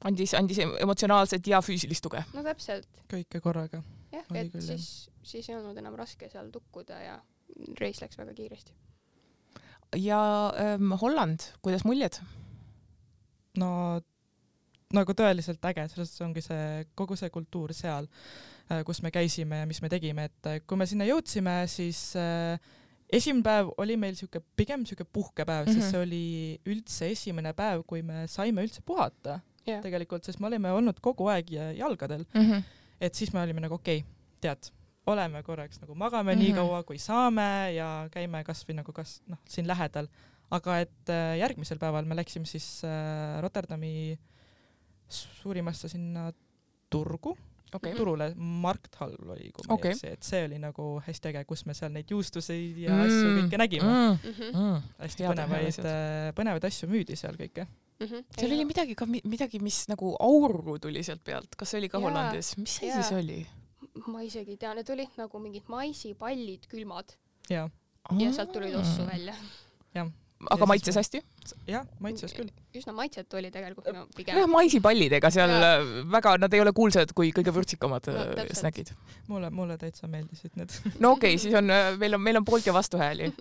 andis, 0.05 0.33
andis 0.37 0.61
emotsionaalset 0.65 1.47
ja 1.47 1.61
füüsilist 1.65 2.03
tuge. 2.05 2.23
no 2.33 2.43
täpselt. 2.45 2.89
kõike 3.11 3.41
korraga. 3.43 3.83
jah, 4.11 4.25
et 4.33 4.51
küll, 4.53 4.63
siis, 4.63 5.09
siis 5.23 5.49
ei 5.49 5.57
olnud 5.57 5.77
enam 5.77 5.95
raske 5.99 6.29
seal 6.31 6.51
tukkuda 6.53 6.99
ja 7.03 7.19
reis 7.79 8.01
läks 8.01 8.17
väga 8.17 8.33
kiiresti. 8.37 8.73
ja 10.01 10.19
ähm, 10.61 10.97
Holland, 11.01 11.51
kuidas 11.61 11.85
muljed? 11.85 12.19
no 13.59 13.69
nagu 14.95 15.13
tõeliselt 15.17 15.63
äge, 15.65 15.87
selles 15.91 16.11
suhtes 16.11 16.27
ongi 16.27 16.43
see 16.45 16.85
kogu 16.95 17.17
see 17.19 17.31
kultuur 17.33 17.73
seal 17.73 18.07
Äh, 18.65 18.81
kus 18.81 19.03
me 19.05 19.11
käisime 19.13 19.59
ja 19.61 19.65
mis 19.69 19.81
me 19.83 19.89
tegime, 19.93 20.25
et 20.25 20.47
äh, 20.49 20.57
kui 20.65 20.77
me 20.79 20.87
sinna 20.89 21.05
jõudsime, 21.05 21.53
siis 21.69 21.99
äh, 22.17 22.57
esimene 23.13 23.45
päev 23.45 23.71
oli 23.81 23.97
meil 23.99 24.15
siuke 24.17 24.41
pigem 24.57 24.85
siuke 24.85 25.05
puhkepäev 25.05 25.65
mm, 25.65 25.71
-hmm. 25.71 25.75
sest 25.75 25.85
mhm. 25.85 25.91
see 25.91 26.01
oli 26.01 26.59
üldse 26.65 27.11
esimene 27.11 27.53
päev, 27.53 27.83
kui 27.87 28.01
me 28.01 28.27
saime 28.27 28.63
üldse 28.65 28.81
puhata 28.85 29.39
yeah. 29.67 29.81
tegelikult, 29.81 30.23
sest 30.23 30.39
me 30.39 30.47
olime 30.47 30.71
olnud 30.71 30.99
kogu 31.01 31.27
aeg 31.27 31.51
jalgadel 31.77 32.25
mm. 32.33 32.41
-hmm. 32.41 32.63
et 33.01 33.13
siis 33.15 33.33
me 33.33 33.41
olime 33.41 33.61
nagu 33.61 33.73
okei 33.73 33.97
okay,, 33.97 34.11
tead, 34.41 34.71
oleme 35.05 35.43
korraks 35.43 35.81
nagu 35.81 35.95
magame 35.95 36.35
mm 36.35 36.41
-hmm. 36.41 36.43
nii 36.43 36.53
kaua 36.53 36.83
kui 36.83 36.97
saame 36.97 37.73
ja 37.75 38.09
käime 38.11 38.43
kasvõi 38.43 38.75
nagu 38.75 38.93
kas 38.93 39.21
noh, 39.27 39.39
siin 39.49 39.67
lähedal, 39.67 40.07
aga 40.51 40.79
et 40.79 41.13
järgmisel 41.39 41.79
päeval 41.79 42.05
me 42.05 42.15
läksime 42.15 42.45
siis 42.45 42.81
Rotterdami 43.41 44.19
suurimasse 45.09 45.89
sinna 45.89 46.31
turgu 46.89 47.37
okay. 47.77 47.95
turule, 47.97 48.27
Markthall 48.35 49.15
oli, 49.35 49.49
kui 49.55 49.67
ma 49.67 49.77
okay. 49.77 49.91
ei 49.91 49.97
eksi, 49.97 50.11
et 50.17 50.27
see 50.27 50.43
oli 50.47 50.59
nagu 50.61 50.87
hästi 51.05 51.31
äge, 51.31 51.43
kus 51.49 51.65
me 51.69 51.75
seal 51.77 51.93
neid 51.95 52.11
juustuseid 52.11 52.79
ja 52.85 52.93
mm. 52.93 53.03
asju 53.05 53.33
kõike 53.39 53.59
nägime 53.61 53.89
mm.. 53.89 54.35
Mm. 54.51 54.87
hästi 55.01 55.25
Head 55.25 55.33
põnevaid, 55.33 55.79
äh, 55.91 56.29
põnevaid 56.37 56.69
asju 56.69 56.89
müüdi 56.91 57.19
seal 57.19 57.37
kõike 57.39 57.67
mm. 57.67 58.07
-hmm. 58.07 58.25
seal 58.39 58.57
oli 58.57 58.67
midagi 58.71 58.97
ka, 58.99 59.07
midagi, 59.07 59.61
mis 59.63 59.83
nagu 59.91 60.15
auru 60.19 60.79
tuli 60.81 61.03
sealt 61.05 61.23
pealt, 61.23 61.55
kas 61.55 61.73
see 61.73 61.83
oli 61.83 61.91
ka 61.91 62.01
ja, 62.01 62.07
Hollandis, 62.07 62.55
mis 62.61 62.79
see 62.81 62.91
siis 62.91 63.13
oli? 63.15 63.39
ma 64.11 64.25
isegi 64.25 64.57
ei 64.57 64.61
tea, 64.61 64.73
need 64.75 64.91
olid 64.91 65.17
nagu 65.21 65.39
mingid 65.39 65.71
maisipallid 65.71 66.67
külmad. 66.71 67.15
ja, 67.49 67.69
ja 68.19 68.35
sealt 68.35 68.53
tulid 68.55 68.75
ossu 68.75 69.07
välja. 69.07 69.37
jah 69.95 70.11
aga 70.51 70.67
maitses 70.67 70.97
hästi? 70.99 71.21
jah, 71.69 71.85
maitses 72.03 72.33
küll. 72.35 72.49
üsna 72.75 72.91
maitsetu 72.95 73.37
oli 73.39 73.49
tegelikult 73.53 73.87
no, 73.93 74.05
pigem. 74.15 74.35
nojah, 74.35 74.49
maisipallidega 74.51 75.29
seal 75.33 75.51
ja. 75.53 75.69
väga, 76.11 76.35
nad 76.41 76.53
ei 76.53 76.61
ole 76.63 76.73
kuulsad 76.75 77.13
kui 77.17 77.31
kõige 77.35 77.53
vürtsikamad 77.55 78.09
no, 78.11 78.25
äh, 78.35 78.51
snäkid. 78.57 78.91
mulle, 79.31 79.49
mulle 79.53 79.77
täitsa 79.81 80.09
meeldisid 80.11 80.57
need. 80.59 80.73
no 81.03 81.13
okei 81.15 81.35
okay,, 81.35 81.41
siis 81.41 81.55
on, 81.57 81.71
äh, 81.71 81.93
meil 82.01 82.17
on, 82.17 82.23
meil 82.25 82.41
on 82.41 82.47
poolt 82.47 82.67
ja 82.67 82.73
vastuhääli. 82.75 83.31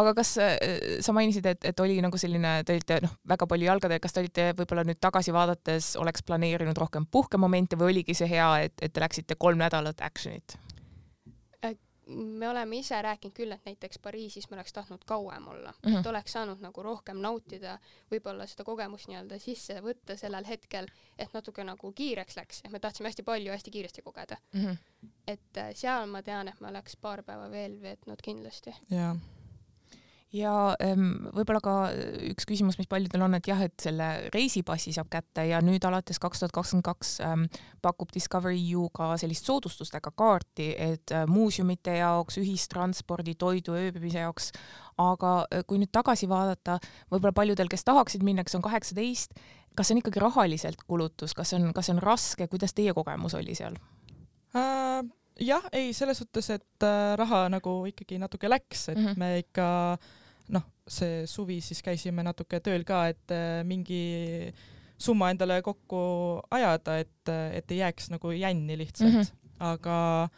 aga 0.00 0.14
kas 0.18 0.34
äh, 0.42 0.56
sa 1.04 1.14
mainisid, 1.16 1.46
et, 1.52 1.68
et 1.72 1.84
oli 1.84 2.00
nagu 2.04 2.20
selline, 2.20 2.58
te 2.64 2.78
olite 2.78 3.02
noh, 3.04 3.18
väga 3.28 3.50
palju 3.50 3.68
jalgadel, 3.68 4.00
kas 4.02 4.16
te 4.16 4.24
olite 4.24 4.48
võib-olla 4.58 4.86
nüüd 4.88 5.02
tagasi 5.02 5.34
vaadates 5.36 5.92
oleks 6.00 6.24
planeerinud 6.26 6.78
rohkem 6.78 7.06
puhkemomente 7.10 7.78
või 7.78 7.92
oligi 7.92 8.16
see 8.16 8.30
hea, 8.30 8.50
et, 8.68 8.78
et 8.82 8.94
te 8.94 9.04
läksite 9.04 9.38
kolm 9.38 9.60
nädalat 9.60 10.00
action'it? 10.06 10.56
Me 12.08 12.48
oleme 12.48 12.76
ise 12.76 13.02
rääkinud 13.02 13.34
küll, 13.36 13.52
et 13.52 13.64
näiteks 13.66 13.98
Pariisis 14.02 14.50
me 14.50 14.56
oleks 14.56 14.72
tahtnud 14.72 15.04
kauem 15.06 15.48
olla 15.48 15.72
mm, 15.72 15.92
-hmm. 15.92 16.00
et 16.00 16.06
oleks 16.06 16.32
saanud 16.32 16.60
nagu 16.60 16.82
rohkem 16.82 17.20
nautida, 17.20 17.78
võib-olla 18.10 18.46
seda 18.46 18.64
kogemust 18.64 19.08
nii-öelda 19.08 19.38
sisse 19.38 19.80
võtta 19.84 20.16
sellel 20.16 20.44
hetkel, 20.48 20.88
et 21.18 21.32
natuke 21.34 21.64
nagu 21.64 21.92
kiireks 21.92 22.36
läks, 22.36 22.60
et 22.64 22.70
me 22.70 22.80
tahtsime 22.80 23.08
hästi 23.08 23.22
palju 23.22 23.52
hästi 23.52 23.70
kiiresti 23.70 24.02
kogeda 24.02 24.36
mm. 24.52 24.64
-hmm. 24.64 25.08
et 25.26 25.56
äh, 25.56 25.74
seal 25.74 26.06
ma 26.06 26.22
tean, 26.22 26.48
et 26.48 26.60
ma 26.60 26.68
oleks 26.68 26.96
paar 26.96 27.22
päeva 27.22 27.50
veel 27.50 27.82
veetnud 27.82 28.22
kindlasti. 28.22 28.74
jaa 28.90 29.16
ja 30.34 30.52
ähm, 30.84 31.30
võib-olla 31.32 31.60
ka 31.64 31.74
üks 32.28 32.44
küsimus, 32.48 32.76
mis 32.80 32.88
paljudel 32.90 33.24
on, 33.24 33.36
et 33.38 33.48
jah, 33.48 33.60
et 33.64 33.76
selle 33.80 34.08
reisipassi 34.34 34.92
saab 34.92 35.08
kätte 35.12 35.46
ja 35.48 35.60
nüüd 35.64 35.84
alates 35.88 36.20
kaks 36.20 36.42
tuhat 36.42 36.52
kakskümmend 36.52 36.84
kaks 36.84 37.14
ähm, 37.24 37.46
pakub 37.84 38.12
Discovery 38.14 38.60
U 38.76 38.88
ka 38.94 39.14
sellist 39.20 39.48
soodustustega 39.48 40.12
kaarti, 40.18 40.70
et 40.76 41.14
äh, 41.16 41.24
muuseumite 41.30 41.96
jaoks, 42.00 42.40
ühistranspordi, 42.42 43.38
toidu, 43.40 43.76
ööbimise 43.78 44.26
jaoks, 44.26 44.52
aga 45.00 45.34
äh, 45.46 45.64
kui 45.68 45.80
nüüd 45.80 45.92
tagasi 45.96 46.28
vaadata, 46.28 46.76
võib-olla 47.08 47.36
paljudel, 47.40 47.72
kes 47.72 47.86
tahaksid 47.88 48.26
minna, 48.26 48.44
kes 48.44 48.58
on 48.58 48.66
kaheksateist, 48.66 49.38
kas 49.78 49.88
see 49.88 49.96
on 49.96 50.02
ikkagi 50.02 50.20
rahaliselt 50.24 50.84
kulutus, 50.84 51.32
kas 51.38 51.54
see 51.54 51.62
on, 51.62 51.72
kas 51.76 51.88
see 51.88 51.96
on 51.96 52.04
raske, 52.04 52.50
kuidas 52.52 52.76
teie 52.76 52.92
kogemus 52.96 53.38
oli 53.38 53.56
seal? 53.56 53.80
Äh,? 54.56 55.06
Jah, 55.40 55.68
ei 55.72 55.92
selles 55.96 56.18
suhtes, 56.22 56.50
et 56.54 56.86
äh, 56.86 57.12
raha 57.18 57.46
nagu 57.52 57.80
ikkagi 57.90 58.18
natuke 58.20 58.50
läks, 58.50 58.88
et 58.88 58.98
mm 58.98 59.06
-hmm. 59.06 59.18
me 59.18 59.38
ikka 59.38 59.68
noh, 60.54 60.64
see 60.88 61.26
suvi 61.26 61.60
siis 61.60 61.82
käisime 61.82 62.22
natuke 62.22 62.60
tööl 62.60 62.84
ka, 62.84 63.06
et 63.08 63.30
äh, 63.30 63.64
mingi 63.64 64.52
summa 64.98 65.30
endale 65.30 65.62
kokku 65.62 66.42
ajada, 66.50 66.98
et, 66.98 67.28
et 67.52 67.70
ei 67.70 67.78
jääks 67.78 68.10
nagu 68.10 68.30
jänni 68.30 68.78
lihtsalt 68.78 69.14
mm. 69.14 69.20
-hmm. 69.20 69.56
aga 69.60 70.28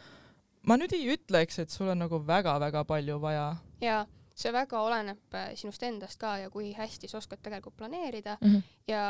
ma 0.62 0.76
nüüd 0.76 0.92
ei 0.92 1.14
ütleks, 1.14 1.58
et 1.58 1.70
sul 1.70 1.88
on 1.88 1.98
nagu 1.98 2.26
väga-väga 2.26 2.84
palju 2.84 3.20
vaja. 3.20 3.56
jaa 3.80 4.06
see 4.40 4.52
väga 4.54 4.80
oleneb 4.80 5.34
äh, 5.36 5.50
sinust 5.58 5.82
endast 5.86 6.18
ka 6.20 6.36
ja 6.42 6.50
kui 6.50 6.72
hästi 6.76 7.08
sa 7.10 7.18
oskad 7.18 7.42
tegelikult 7.42 7.76
planeerida 7.76 8.36
mm 8.40 8.54
-hmm. 8.54 8.62
ja 8.88 9.02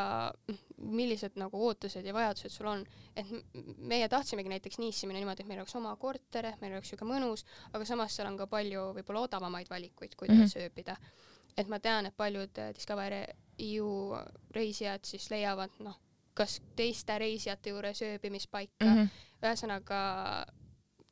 millised 0.77 1.37
nagu 1.37 1.67
ootused 1.67 2.07
ja 2.07 2.15
vajadused 2.15 2.51
sul 2.51 2.67
on. 2.67 2.85
et 3.17 3.27
meie 3.77 4.09
tahtsimegi 4.09 4.49
näiteks 4.49 4.79
Nice'i 4.79 5.07
minna 5.07 5.21
niimoodi, 5.21 5.43
et 5.43 5.49
meil 5.49 5.61
oleks 5.61 5.77
oma 5.77 5.97
korter, 5.97 6.47
et 6.47 6.61
meil 6.61 6.73
oleks 6.73 6.89
siuke 6.89 7.05
mõnus, 7.05 7.45
aga 7.73 7.85
samas 7.85 8.17
seal 8.17 8.29
on 8.29 8.37
ka 8.37 8.47
palju 8.47 8.93
võib-olla 8.95 9.21
odavamaid 9.21 9.71
valikuid, 9.71 10.15
kuidas 10.17 10.37
mm 10.37 10.43
-hmm. 10.43 10.49
sööbida. 10.49 10.97
et 11.57 11.69
ma 11.69 11.79
tean, 11.79 12.07
et 12.07 12.17
paljud 12.17 12.59
äh, 12.59 12.75
Discover 12.75 13.13
EU 13.59 14.17
reisijad 14.51 15.01
siis 15.05 15.31
leiavad 15.31 15.71
noh, 15.79 16.01
kas 16.35 16.61
teiste 16.77 17.19
reisijate 17.19 17.71
juures 17.71 18.03
ööbimispaika 18.03 18.85
mm, 18.85 18.97
-hmm. 18.97 19.09
ühesõnaga 19.43 20.01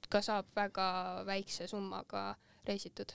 ka 0.08 0.22
saab 0.22 0.46
väga 0.56 1.22
väikse 1.26 1.66
summaga 1.66 2.34
reisitud 2.64 3.12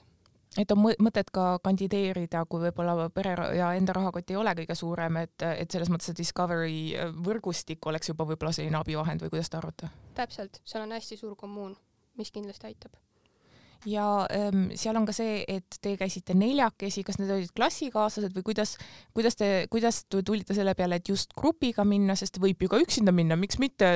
et 0.58 0.72
on 0.72 0.82
mõtet 0.84 1.30
ka 1.34 1.46
kandideerida, 1.64 2.44
kui 2.50 2.62
võib-olla 2.66 3.08
pere 3.14 3.34
ja 3.58 3.72
enda 3.78 3.96
rahakott 3.96 4.30
ei 4.30 4.38
ole 4.40 4.54
kõige 4.60 4.76
suurem, 4.78 5.22
et, 5.24 5.36
et 5.42 5.70
selles 5.70 5.90
mõttes, 5.92 6.12
et 6.12 6.20
Discovery 6.20 7.10
võrgustik 7.24 7.86
oleks 7.90 8.12
juba 8.12 8.28
võib-olla 8.28 8.52
selline 8.54 8.78
abivahend 8.80 9.24
või 9.24 9.34
kuidas 9.34 9.50
te 9.50 9.60
arvate? 9.60 9.90
täpselt, 10.14 10.60
seal 10.64 10.86
on 10.86 10.94
hästi 10.94 11.18
suur 11.18 11.34
kommuun, 11.36 11.76
mis 12.18 12.30
kindlasti 12.34 12.70
aitab 12.70 12.94
ja 13.88 14.26
ähm, 14.32 14.66
seal 14.78 14.96
on 14.96 15.06
ka 15.08 15.14
see, 15.16 15.42
et 15.48 15.78
te 15.82 15.94
käisite 16.00 16.36
neljakesi, 16.38 17.04
kas 17.06 17.18
need 17.20 17.32
olid 17.34 17.52
klassikaaslased 17.56 18.34
või 18.36 18.46
kuidas, 18.50 18.74
kuidas 19.16 19.38
te, 19.40 19.48
kuidas 19.72 20.02
te 20.08 20.22
tulite 20.26 20.56
selle 20.56 20.74
peale, 20.78 21.00
et 21.00 21.10
just 21.10 21.34
grupiga 21.38 21.84
minna, 21.88 22.16
sest 22.18 22.38
võib 22.42 22.64
ju 22.64 22.70
ka 22.72 22.80
üksinda 22.82 23.14
minna, 23.14 23.38
miks 23.40 23.60
mitte. 23.62 23.92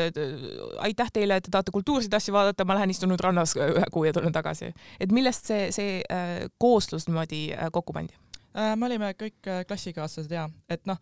aitäh 0.84 1.12
teile, 1.14 1.38
et 1.38 1.46
te 1.46 1.54
tahate 1.54 1.74
kultuurseid 1.74 2.14
asju 2.14 2.34
vaadata, 2.34 2.66
ma 2.68 2.78
lähen 2.78 2.92
istun 2.94 3.12
nüüd 3.12 3.22
rannas 3.24 3.56
ühe 3.58 3.86
kuu 3.92 4.04
ja 4.08 4.12
tulen 4.16 4.34
tagasi. 4.34 4.72
et 5.00 5.12
millest 5.12 5.48
see, 5.48 5.70
see 5.74 6.02
äh, 6.12 6.48
kooslus 6.58 7.08
niimoodi 7.08 7.48
äh, 7.54 7.70
kokku 7.72 7.92
pandi 7.96 8.14
äh,? 8.54 8.74
me 8.76 8.86
olime 8.86 9.14
kõik 9.18 9.48
äh, 9.48 9.64
klassikaaslased 9.68 10.32
ja, 10.32 10.48
et 10.68 10.84
noh 10.86 11.00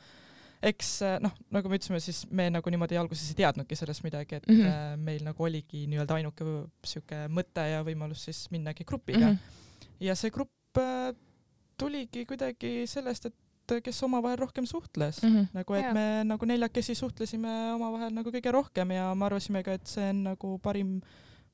eks 0.62 0.90
äh, 1.04 1.16
noh, 1.22 1.34
nagu 1.52 1.70
me 1.70 1.78
ütlesime, 1.78 2.00
siis 2.00 2.24
me 2.30 2.48
nagu 2.52 2.72
niimoodi 2.72 2.98
alguses 3.00 3.28
ei 3.32 3.38
teadnudki 3.42 3.78
sellest 3.78 4.04
midagi, 4.06 4.40
et 4.40 4.48
mm 4.48 4.60
-hmm. 4.62 5.04
meil 5.08 5.24
nagu 5.24 5.44
oligi 5.44 5.86
nii-öelda 5.86 6.14
ainuke 6.14 6.44
sihuke 6.84 7.26
mõte 7.28 7.66
ja 7.70 7.82
võimalus 7.84 8.24
siis 8.28 8.46
minnagi 8.50 8.84
grupiga 8.84 9.26
mm. 9.26 9.34
-hmm. 9.34 9.90
ja 10.00 10.14
see 10.14 10.30
grupp 10.30 10.78
äh, 10.78 11.12
tuligi 11.76 12.24
kuidagi 12.26 12.86
sellest, 12.86 13.26
et 13.26 13.82
kes 13.82 14.02
omavahel 14.02 14.38
rohkem 14.38 14.66
suhtles 14.66 15.22
mm, 15.22 15.28
-hmm. 15.28 15.46
nagu 15.52 15.74
et 15.74 15.84
ja. 15.84 15.92
me 15.92 16.24
nagu 16.24 16.46
neljakesi 16.46 16.94
suhtlesime 16.94 17.74
omavahel 17.74 18.14
nagu 18.14 18.30
kõige 18.30 18.52
rohkem 18.52 18.90
ja 18.90 19.14
me 19.14 19.24
arvasime 19.24 19.62
ka, 19.62 19.72
et 19.72 19.86
see 19.86 20.10
on 20.10 20.22
nagu 20.22 20.58
parim, 20.58 21.00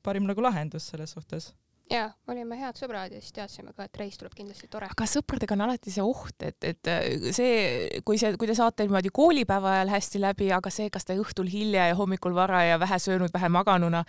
parim 0.02 0.26
nagu 0.26 0.42
lahendus 0.42 0.88
selles 0.88 1.10
suhtes 1.10 1.54
jaa, 1.92 2.08
olime 2.32 2.56
head 2.60 2.78
sõbrad 2.78 3.12
ja 3.12 3.20
siis 3.20 3.34
teadsime 3.36 3.72
ka, 3.76 3.86
et 3.86 4.00
reis 4.00 4.16
tuleb 4.20 4.34
kindlasti 4.36 4.68
tore. 4.72 4.88
aga 4.92 5.08
sõpradega 5.08 5.56
on 5.56 5.64
alati 5.66 5.92
see 5.92 6.04
oht, 6.04 6.36
et, 6.46 6.58
et 6.64 6.90
äh, 6.90 7.28
see, 7.34 8.00
kui 8.06 8.20
see, 8.20 8.34
kui 8.40 8.48
te 8.50 8.56
saate 8.58 8.86
niimoodi 8.86 9.12
koolipäeva 9.14 9.76
ajal 9.76 9.92
hästi 9.92 10.22
läbi, 10.22 10.50
aga 10.54 10.72
see, 10.72 10.88
kas 10.92 11.08
te 11.08 11.18
õhtul 11.20 11.50
hilja 11.52 11.90
ja 11.90 11.98
hommikul 11.98 12.34
vara 12.36 12.64
ja 12.66 12.80
vähe 12.80 12.98
söönud, 13.02 13.32
vähe 13.34 13.50
maganuna, 13.52 14.04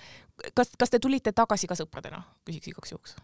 kas, 0.55 0.71
kas 0.79 0.93
te 0.93 0.99
tulite 1.03 1.33
tagasi 1.35 1.69
ka 1.69 1.77
sõpradena, 1.77 2.23
küsiks 2.47 2.71
igaks 2.71 2.95
juhuks? 2.95 3.17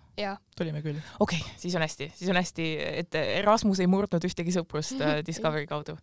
tulime 0.59 0.81
küll. 0.83 0.99
okei 1.23 1.39
okay,, 1.39 1.55
siis 1.57 1.75
on 1.79 1.85
hästi, 1.85 2.09
siis 2.17 2.29
on 2.31 2.39
hästi, 2.39 2.65
et 3.03 3.15
Erasmus 3.15 3.79
ei 3.79 3.87
murdnud 3.87 4.25
ühtegi 4.27 4.51
sõprust 4.51 4.99
äh, 4.99 5.19
Discovery 5.27 5.67
kaudu 5.69 5.95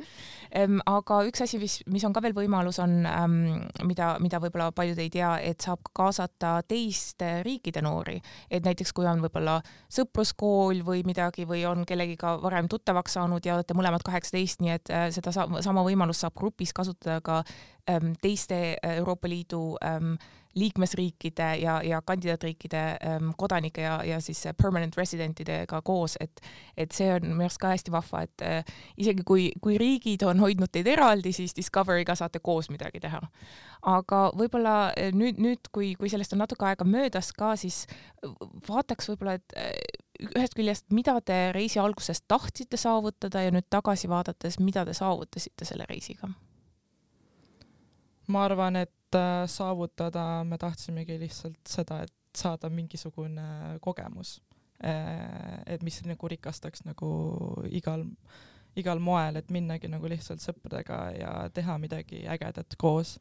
ähm,. 0.57 0.81
aga 0.89 1.21
üks 1.29 1.45
asi, 1.45 1.61
mis, 1.61 1.83
mis 1.93 2.05
on 2.09 2.17
ka 2.17 2.23
veel 2.25 2.37
võimalus, 2.37 2.81
on 2.83 3.05
ähm,, 3.11 3.37
mida, 3.85 4.15
mida 4.23 4.41
võib-olla 4.43 4.71
paljud 4.77 5.01
ei 5.03 5.13
tea, 5.13 5.35
et 5.45 5.61
saab 5.65 5.85
kaasata 5.97 6.59
teiste 6.69 7.43
riikide 7.47 7.85
noori 7.85 8.17
et 8.51 8.65
näiteks 8.65 8.93
kui 8.97 9.07
on 9.07 9.23
võib-olla 9.25 9.59
sõpruskool 9.93 10.83
või 10.87 11.03
midagi 11.07 11.47
või 11.49 11.65
on 11.69 11.85
kellegiga 11.89 12.37
varem 12.43 12.69
tuttavaks 12.69 13.19
saanud 13.19 13.47
ja 13.47 13.57
olete 13.57 13.77
mõlemad 13.79 14.05
kaheksateist, 14.07 14.63
nii 14.65 14.75
et 14.77 14.93
äh, 14.93 15.09
seda 15.15 15.35
sama 15.35 15.85
võimalust 15.87 16.25
saab 16.25 16.37
grupis 16.39 16.75
kasutada 16.77 17.21
ka 17.25 17.43
ähm, 17.91 18.15
teiste 18.23 18.77
äh, 18.77 18.97
Euroopa 19.01 19.29
Liidu 19.29 19.77
ähm, 19.85 20.17
liikmesriikide 20.57 21.55
ja, 21.61 21.83
ja 21.85 22.01
kandidaatriikide 22.03 22.97
ähm, 23.07 23.31
kodanike 23.37 23.81
ja, 23.81 24.05
ja 24.05 24.21
siis 24.21 24.45
permanent 24.63 24.97
residentidega 24.97 25.83
koos, 25.85 26.17
et, 26.21 26.41
et 26.77 26.93
see 26.97 27.11
on 27.13 27.27
minu 27.29 27.45
arust 27.45 27.61
ka 27.61 27.75
hästi 27.75 27.93
vahva, 27.93 28.23
et 28.25 28.45
äh, 28.45 28.79
isegi 28.97 29.25
kui, 29.27 29.51
kui 29.61 29.77
riigid 29.79 30.25
on 30.25 30.41
hoidnud 30.41 30.73
teid 30.73 30.89
eraldi, 30.89 31.33
siis 31.37 31.53
Discovery'ga 31.57 32.17
saate 32.17 32.41
koos 32.41 32.71
midagi 32.73 33.01
teha. 33.05 33.21
aga 33.87 34.23
võib-olla 34.39 34.77
äh, 34.97 35.13
nüüd, 35.13 35.43
nüüd, 35.45 35.69
kui, 35.73 35.93
kui 35.99 36.11
sellest 36.13 36.33
on 36.33 36.41
natuke 36.45 36.65
aega 36.71 36.89
möödas 36.89 37.33
ka, 37.37 37.53
siis 37.61 37.85
vaataks 38.69 39.13
võib-olla, 39.13 39.37
et 39.37 39.57
äh, 39.61 39.71
ühest 40.33 40.57
küljest, 40.57 40.89
mida 40.97 41.19
te 41.21 41.53
reisi 41.53 41.79
alguses 41.83 42.25
tahtsite 42.25 42.81
saavutada 42.81 43.45
ja 43.45 43.53
nüüd 43.53 43.69
tagasi 43.71 44.09
vaadates, 44.09 44.57
mida 44.65 44.89
te 44.89 44.97
saavutasite 44.97 45.69
selle 45.69 45.85
reisiga? 45.91 46.33
ma 48.27 48.41
arvan, 48.43 48.75
et 48.81 48.91
Äh, 48.91 48.96
saavutada 49.47 50.45
me 50.45 50.59
tahtsimegi 50.59 51.19
lihtsalt 51.21 51.61
seda, 51.69 52.03
et 52.07 52.15
saada 52.37 52.71
mingisugune 52.71 53.79
kogemus, 53.81 54.41
äh, 54.85 55.63
et 55.67 55.83
mis 55.83 56.03
nagu 56.05 56.29
rikastaks 56.29 56.85
nagu 56.85 57.11
igal, 57.71 58.05
igal 58.77 59.01
moel, 59.01 59.41
et 59.41 59.51
minnagi 59.51 59.89
nagu 59.89 60.09
lihtsalt 60.11 60.45
sõpradega 60.45 61.01
ja 61.17 61.35
teha 61.55 61.79
midagi 61.83 62.25
ägedat 62.29 62.77
koos. 62.79 63.19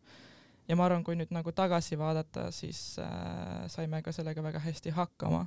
ja 0.67 0.75
ma 0.75 0.87
arvan, 0.87 1.03
kui 1.05 1.15
nüüd 1.15 1.29
nagu 1.29 1.51
tagasi 1.51 1.97
vaadata, 1.97 2.49
siis 2.51 2.97
äh, 2.99 3.65
saime 3.69 4.01
ka 4.01 4.11
sellega 4.11 4.43
väga 4.43 4.59
hästi 4.59 4.89
hakkama. 4.89 5.45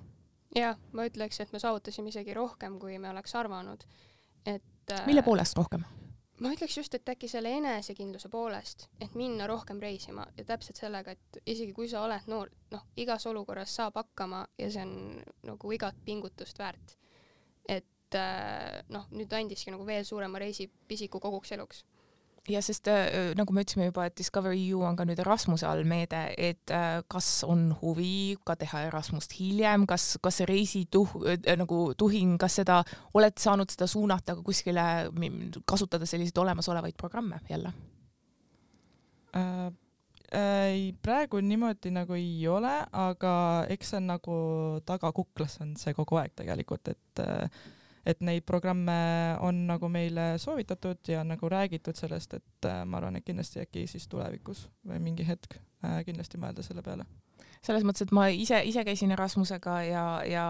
jah, 0.56 0.78
ma 0.92 1.08
ütleks, 1.08 1.40
et 1.40 1.52
me 1.52 1.58
saavutasime 1.58 2.08
isegi 2.08 2.34
rohkem, 2.34 2.78
kui 2.78 2.98
me 2.98 3.10
oleks 3.10 3.34
arvanud, 3.34 3.84
et 4.46 4.92
äh, 4.92 5.06
mille 5.06 5.22
poolest 5.22 5.56
rohkem? 5.58 5.84
Ma 6.40 6.52
ütleks 6.54 6.76
just, 6.78 6.94
et 6.94 7.08
äkki 7.08 7.28
selle 7.30 7.50
enesekindluse 7.58 8.30
poolest, 8.32 8.86
et 9.00 9.14
minna 9.18 9.46
rohkem 9.50 9.80
reisima 9.82 10.26
ja 10.36 10.44
täpselt 10.46 10.80
sellega, 10.80 11.14
et 11.14 11.40
isegi 11.46 11.74
kui 11.76 11.88
sa 11.90 12.04
oled 12.06 12.30
noor, 12.30 12.52
noh, 12.72 12.86
igas 12.96 13.26
olukorras 13.30 13.74
saab 13.80 13.98
hakkama 13.98 14.44
ja 14.58 14.70
see 14.70 14.86
on 14.86 14.96
nagu 15.50 15.72
igat 15.74 15.98
pingutust 16.04 16.58
väärt. 16.58 16.96
et 17.68 18.16
äh, 18.16 18.80
noh, 18.88 19.06
nüüd 19.12 19.32
andiski 19.36 19.70
nagu 19.74 19.84
veel 19.86 20.04
suurema 20.04 20.40
reisipisiku 20.40 21.20
koguks 21.20 21.52
eluks 21.52 21.84
ja 22.48 22.60
sest 22.64 22.88
äh, 22.90 23.32
nagu 23.38 23.54
me 23.54 23.62
ütlesime 23.64 23.88
juba, 23.88 24.06
et 24.08 24.16
Discovery 24.18 24.60
EU 24.70 24.82
on 24.86 24.96
ka 24.98 25.06
nüüd 25.08 25.20
Erasmuse 25.22 25.66
all 25.68 25.84
meede, 25.88 26.20
et 26.38 26.72
äh, 26.74 27.00
kas 27.10 27.42
on 27.46 27.68
huvi 27.80 28.36
ka 28.46 28.56
teha 28.58 28.86
Erasmust 28.88 29.34
hiljem, 29.38 29.86
kas, 29.90 30.16
kas 30.24 30.40
see 30.40 30.48
reisituh- 30.48 31.16
äh,, 31.28 31.56
nagu 31.60 31.80
tuhing, 31.98 32.36
kas 32.40 32.60
seda, 32.60 32.82
olete 33.18 33.42
saanud 33.44 33.72
seda 33.72 33.88
suunata 33.90 34.36
ka 34.38 34.46
kuskile, 34.46 34.86
kasutada 35.68 36.08
selliseid 36.08 36.44
olemasolevaid 36.44 36.96
programme 37.00 37.42
jälle 37.50 37.74
äh,? 39.36 39.68
Ei, 40.28 40.92
praegu 41.00 41.38
niimoodi 41.40 41.88
nagu 41.88 42.12
ei 42.12 42.42
ole, 42.52 42.74
aga 42.92 43.30
eks 43.72 43.94
see 43.94 43.96
on 43.96 44.10
nagu 44.10 44.34
tagakuklas 44.84 45.54
on 45.64 45.70
see 45.80 45.94
kogu 45.96 46.18
aeg 46.20 46.34
tegelikult, 46.36 46.90
et 46.92 47.22
äh, 47.24 47.62
et 48.08 48.20
neid 48.24 48.46
programme 48.48 48.96
on 49.44 49.66
nagu 49.68 49.88
meile 49.92 50.30
soovitatud 50.40 51.10
ja 51.12 51.24
nagu 51.26 51.48
räägitud 51.52 51.98
sellest, 51.98 52.38
et 52.40 52.68
äh, 52.68 52.82
ma 52.88 53.00
arvan, 53.00 53.18
et 53.18 53.26
kindlasti 53.26 53.60
äkki 53.62 53.86
siis 53.90 54.08
tulevikus 54.08 54.68
või 54.88 55.00
mingi 55.10 55.26
hetk 55.28 55.58
äh, 55.84 56.00
kindlasti 56.08 56.40
mõelda 56.40 56.64
selle 56.64 56.84
peale 56.86 57.06
selles 57.64 57.84
mõttes, 57.86 58.06
et 58.06 58.12
ma 58.14 58.26
ise, 58.32 58.60
ise 58.68 58.84
käisin 58.86 59.12
Erasmusega 59.14 59.76
ja, 59.86 60.04
ja 60.28 60.44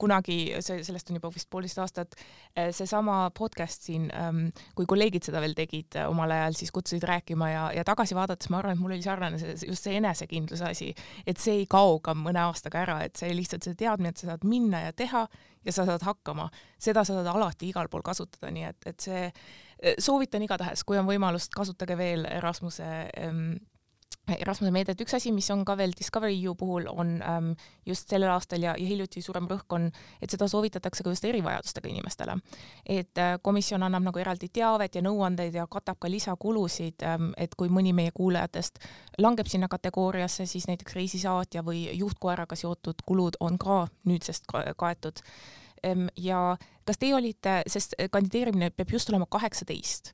kunagi, 0.00 0.38
see, 0.64 0.82
sellest 0.86 1.10
on 1.10 1.18
juba 1.20 1.30
vist 1.34 1.48
poolteist 1.52 1.80
aastat, 1.82 2.16
eh, 2.54 2.70
seesama 2.76 3.18
podcast 3.36 3.86
siin, 3.88 4.08
ehm, 4.14 4.46
kui 4.78 4.88
kolleegid 4.88 5.28
seda 5.28 5.42
veel 5.44 5.56
tegid 5.58 5.98
eh, 5.98 6.08
omal 6.10 6.32
ajal, 6.36 6.56
siis 6.58 6.72
kutsusid 6.74 7.04
rääkima 7.06 7.50
ja, 7.50 7.66
ja 7.76 7.84
tagasi 7.86 8.16
vaadates 8.18 8.50
ma 8.52 8.60
arvan, 8.60 8.76
et 8.76 8.82
mul 8.82 8.96
oli 8.96 9.04
sarnane 9.04 9.40
see, 9.42 9.56
just 9.68 9.86
see 9.86 9.98
enesekindluse 10.00 10.70
asi, 10.70 10.92
et 11.26 11.42
see 11.42 11.60
ei 11.62 11.68
kao 11.70 11.98
ka 12.04 12.16
mõne 12.18 12.42
aastaga 12.46 12.82
ära, 12.84 12.98
et 13.06 13.16
see 13.20 13.32
lihtsalt 13.36 13.66
see 13.66 13.78
teadmine, 13.78 14.14
et 14.14 14.22
sa 14.22 14.32
saad 14.32 14.48
minna 14.48 14.86
ja 14.86 14.96
teha 14.96 15.26
ja 15.66 15.74
sa 15.74 15.86
saad 15.88 16.04
hakkama, 16.06 16.48
seda 16.78 17.04
sa 17.04 17.18
saad 17.18 17.30
alati 17.30 17.70
igal 17.70 17.90
pool 17.92 18.04
kasutada, 18.06 18.52
nii 18.54 18.68
et, 18.70 18.90
et 18.92 19.08
see 19.08 19.22
eh, 19.26 19.96
soovitan 19.98 20.44
igatahes, 20.46 20.84
kui 20.86 20.98
on 21.00 21.08
võimalust, 21.08 21.54
kasutage 21.56 21.98
veel 21.98 22.26
Erasmuse 22.30 22.86
ähm, 23.20 23.56
Erasmuse 24.34 24.72
meedet, 24.74 25.00
üks 25.00 25.14
asi, 25.14 25.30
mis 25.30 25.46
on 25.54 25.62
ka 25.66 25.76
veel 25.78 25.92
Discovery 25.94 26.34
EU 26.42 26.56
puhul, 26.58 26.88
on 26.90 27.12
ähm, 27.22 27.50
just 27.86 28.10
sellel 28.10 28.32
aastal 28.32 28.62
ja, 28.62 28.72
ja 28.74 28.86
hiljuti 28.88 29.22
suurem 29.22 29.46
rõhk 29.46 29.76
on, 29.76 29.86
et 30.22 30.32
seda 30.32 30.48
soovitatakse 30.50 31.04
ka 31.06 31.12
just 31.14 31.24
erivajadustega 31.28 31.88
inimestele. 31.92 32.34
et 32.86 33.18
äh, 33.22 33.36
komisjon 33.42 33.82
annab 33.86 34.08
nagu 34.08 34.18
eraldi 34.18 34.48
teavet 34.52 34.98
ja 34.98 35.02
nõuandeid 35.06 35.54
ja 35.54 35.66
katab 35.70 36.00
ka 36.02 36.10
lisakulusid 36.10 37.06
ähm,, 37.06 37.30
et 37.36 37.54
kui 37.54 37.70
mõni 37.70 37.92
meie 37.94 38.10
kuulajatest 38.14 38.82
langeb 39.18 39.46
sinna 39.46 39.68
kategooriasse, 39.68 40.46
siis 40.46 40.66
näiteks 40.66 40.98
reisisaatja 40.98 41.62
või 41.62 41.86
juhtkoeraga 41.94 42.56
seotud 42.56 43.06
kulud 43.06 43.38
on 43.40 43.58
ka 43.58 43.86
nüüdsest 44.04 44.50
ka 44.50 44.64
kaetud 44.76 45.22
ähm,. 45.86 46.08
ja 46.16 46.56
kas 46.84 46.98
teie 46.98 47.14
olite, 47.14 47.62
sest 47.66 47.94
kandideerimine 48.10 48.70
peab 48.70 48.90
just 48.90 49.08
olema 49.10 49.26
kaheksateist 49.30 50.12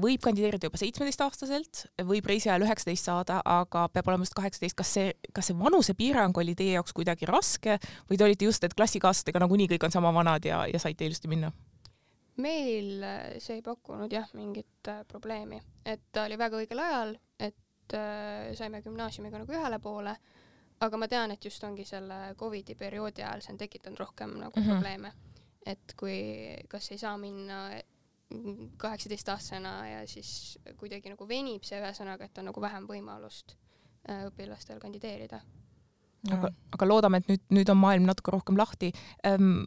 võib 0.00 0.22
kandideerida 0.24 0.68
juba 0.70 0.78
seitsmeteistaastaselt, 0.80 1.82
võib 2.08 2.26
reisi 2.26 2.48
ajal 2.48 2.64
üheksateist 2.64 3.04
saada, 3.04 3.40
aga 3.44 3.88
peab 3.92 4.08
olema 4.08 4.24
just 4.24 4.36
kaheksateist. 4.38 4.76
kas 4.76 4.92
see, 4.96 5.12
kas 5.36 5.50
see 5.50 5.58
vanusepiirang 5.58 6.36
oli 6.36 6.54
teie 6.56 6.78
jaoks 6.78 6.96
kuidagi 6.96 7.28
raske 7.28 7.78
või 8.08 8.16
te 8.16 8.24
olite 8.24 8.48
just, 8.48 8.64
et 8.64 8.74
klassikaaslastega 8.74 9.42
nagunii 9.42 9.68
kõik 9.74 9.84
on 9.84 9.92
sama 9.92 10.12
vanad 10.16 10.44
ja, 10.44 10.64
ja 10.66 10.80
saite 10.80 11.04
ilusti 11.04 11.28
minna? 11.28 11.52
meil 12.40 13.02
äh, 13.04 13.38
see 13.38 13.58
ei 13.58 13.64
pakkunud 13.64 14.12
jah 14.12 14.28
mingit 14.32 14.88
äh, 14.88 15.02
probleemi, 15.08 15.60
et 15.84 16.08
ta 16.12 16.24
oli 16.24 16.38
väga 16.40 16.60
õigel 16.62 16.80
ajal, 16.80 17.16
et 17.36 17.96
äh, 17.96 18.52
saime 18.56 18.80
gümnaasiumiga 18.84 19.42
nagu 19.42 19.52
ühele 19.52 19.80
poole, 19.82 20.14
aga 20.80 21.00
ma 21.00 21.08
tean, 21.10 21.34
et 21.34 21.44
just 21.44 21.64
ongi 21.68 21.84
selle 21.84 22.34
Covidi 22.40 22.76
perioodi 22.78 23.24
ajal 23.26 23.44
see 23.44 23.52
on 23.54 23.60
tekitanud 23.60 24.00
rohkem 24.00 24.38
nagu 24.38 24.56
mm 24.56 24.64
-hmm. 24.64 24.70
probleeme. 24.72 25.12
et 25.66 25.92
kui 25.96 26.56
kas 26.68 26.90
ei 26.90 26.98
saa 26.98 27.18
minna 27.18 27.68
kaheksateistaastasena 28.76 29.88
ja 29.88 30.02
siis 30.08 30.58
kuidagi 30.78 31.10
nagu 31.10 31.28
venib 31.28 31.64
see 31.66 31.80
ühesõnaga, 31.80 32.28
et 32.28 32.38
on 32.38 32.50
nagu 32.50 32.62
vähem 32.62 32.86
võimalust 32.88 33.56
äh, 34.08 34.28
õpilastel 34.28 34.78
kandideerida. 34.82 35.40
aga, 36.30 36.50
aga 36.76 36.86
loodame, 36.86 37.18
et 37.22 37.30
nüüd, 37.30 37.42
nüüd 37.56 37.70
on 37.72 37.78
maailm 37.80 38.04
natuke 38.04 38.30
rohkem 38.34 38.58
lahti 38.60 38.92
ähm,. 39.26 39.64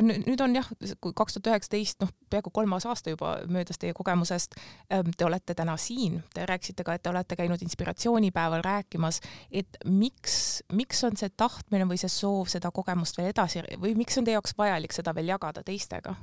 nüüd 0.00 0.40
on 0.40 0.54
jah, 0.56 0.70
kaks 1.02 1.36
tuhat 1.36 1.50
üheksateist, 1.52 1.98
noh, 2.00 2.12
peaaegu 2.30 2.52
kolmas 2.54 2.86
aasta 2.86 3.10
juba 3.10 3.34
möödas 3.50 3.82
teie 3.82 3.92
kogemusest 3.92 4.56
ähm,. 4.94 5.12
Te 5.16 5.26
olete 5.26 5.54
täna 5.58 5.76
siin, 5.76 6.22
te 6.34 6.46
rääkisite 6.46 6.86
ka, 6.86 6.94
et 6.94 7.02
te 7.02 7.10
olete 7.10 7.36
käinud 7.36 7.62
inspiratsioonipäeval 7.66 8.64
rääkimas, 8.64 9.20
et 9.50 9.76
miks, 9.84 10.62
miks 10.72 11.04
on 11.04 11.18
see 11.18 11.28
tahtmine 11.36 11.84
või 11.90 12.00
see 12.00 12.14
soov 12.14 12.48
seda 12.48 12.70
kogemust 12.70 13.18
veel 13.18 13.34
edasi 13.34 13.66
või 13.76 13.96
miks 13.98 14.16
on 14.18 14.24
teie 14.24 14.38
jaoks 14.38 14.56
vajalik 14.58 14.96
seda 14.96 15.12
veel 15.18 15.34
jagada 15.34 15.66
teistega? 15.66 16.16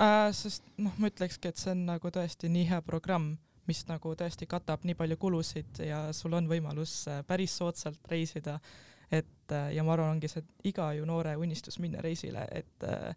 Äh,. 0.00 0.32
sest 0.32 0.64
noh, 0.78 0.94
ma 0.98 1.10
ütlekski, 1.10 1.50
et 1.50 1.60
see 1.60 1.72
on 1.74 1.84
nagu 1.88 2.10
tõesti 2.14 2.50
nii 2.52 2.66
hea 2.70 2.80
programm, 2.86 3.36
mis 3.68 3.84
nagu 3.88 4.14
tõesti 4.16 4.48
katab 4.48 4.84
nii 4.88 4.96
palju 4.98 5.18
kulusid 5.20 5.82
ja 5.84 6.06
sul 6.16 6.36
on 6.38 6.48
võimalus 6.50 7.02
äh, 7.10 7.24
päris 7.28 7.56
soodsalt 7.58 8.00
reisida. 8.10 8.58
et 9.10 9.52
äh, 9.52 9.72
ja 9.74 9.84
ma 9.84 9.94
arvan, 9.94 10.16
ongi 10.16 10.28
see 10.28 10.44
iga 10.68 10.92
ju 10.96 11.04
noore 11.08 11.36
unistus 11.36 11.78
minna 11.78 12.00
reisile, 12.04 12.46
et 12.52 12.84
äh, 12.84 13.14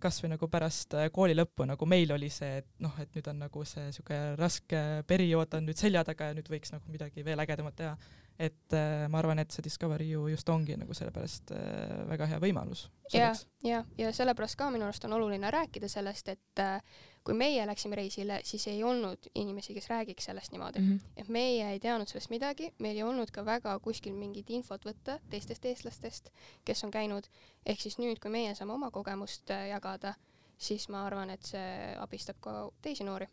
kasvõi 0.00 0.34
nagu 0.34 0.48
pärast 0.52 0.96
kooli 1.12 1.32
lõppu, 1.36 1.64
nagu 1.64 1.86
meil 1.88 2.10
oli 2.12 2.28
see, 2.28 2.58
et 2.60 2.66
noh, 2.84 2.92
et 3.00 3.14
nüüd 3.16 3.28
on 3.32 3.38
nagu 3.46 3.64
see 3.64 3.86
siuke 3.92 4.18
raske 4.36 4.80
periood 5.08 5.54
on 5.56 5.64
nüüd 5.70 5.80
selja 5.80 6.04
taga 6.04 6.28
ja 6.28 6.36
nüüd 6.36 6.50
võiks 6.52 6.74
nagu 6.74 6.92
midagi 6.92 7.24
veel 7.24 7.40
ägedamat 7.40 7.76
teha. 7.78 7.94
Et 8.38 8.74
äh, 8.74 9.06
ma 9.08 9.20
arvan, 9.20 9.38
et 9.38 9.54
see 9.54 9.62
Discovery 9.62 10.08
ju 10.10 10.26
just 10.32 10.48
ongi 10.50 10.74
nagu 10.78 10.94
sellepärast 10.94 11.52
äh, 11.54 12.00
väga 12.08 12.26
hea 12.32 12.40
võimalus 12.42 12.88
ja, 13.12 13.30
ja, 13.62 13.84
ja 13.98 14.12
sellepärast 14.12 14.58
ka 14.58 14.70
minu 14.74 14.88
arust 14.88 15.04
on 15.06 15.14
oluline 15.14 15.50
rääkida 15.54 15.88
sellest, 15.88 16.32
et 16.34 16.62
äh, 16.62 16.80
kui 17.24 17.36
meie 17.38 17.66
läksime 17.66 17.96
reisile, 17.96 18.40
siis 18.44 18.66
ei 18.68 18.82
olnud 18.84 19.30
inimesi, 19.38 19.74
kes 19.76 19.86
räägiks 19.92 20.26
sellest 20.30 20.52
niimoodi 20.52 20.80
mm. 20.80 20.90
-hmm. 20.90 21.12
et 21.16 21.28
meie 21.28 21.70
ei 21.70 21.80
teadnud 21.80 22.10
sellest 22.10 22.30
midagi, 22.30 22.72
meil 22.78 22.96
ei 22.96 23.06
olnud 23.06 23.30
ka 23.30 23.44
väga 23.44 23.78
kuskil 23.78 24.14
mingit 24.18 24.50
infot 24.50 24.84
võtta 24.86 25.20
teistest 25.30 25.64
eestlastest, 25.64 26.30
kes 26.64 26.84
on 26.84 26.90
käinud, 26.90 27.30
ehk 27.66 27.80
siis 27.80 27.98
nüüd, 27.98 28.18
kui 28.18 28.30
meie 28.30 28.54
saame 28.54 28.72
oma 28.72 28.90
kogemust 28.90 29.50
äh, 29.50 29.68
jagada, 29.68 30.14
siis 30.58 30.88
ma 30.88 31.06
arvan, 31.06 31.30
et 31.30 31.42
see 31.42 31.94
abistab 31.98 32.36
ka 32.40 32.70
teisi 32.82 33.04
noori 33.04 33.26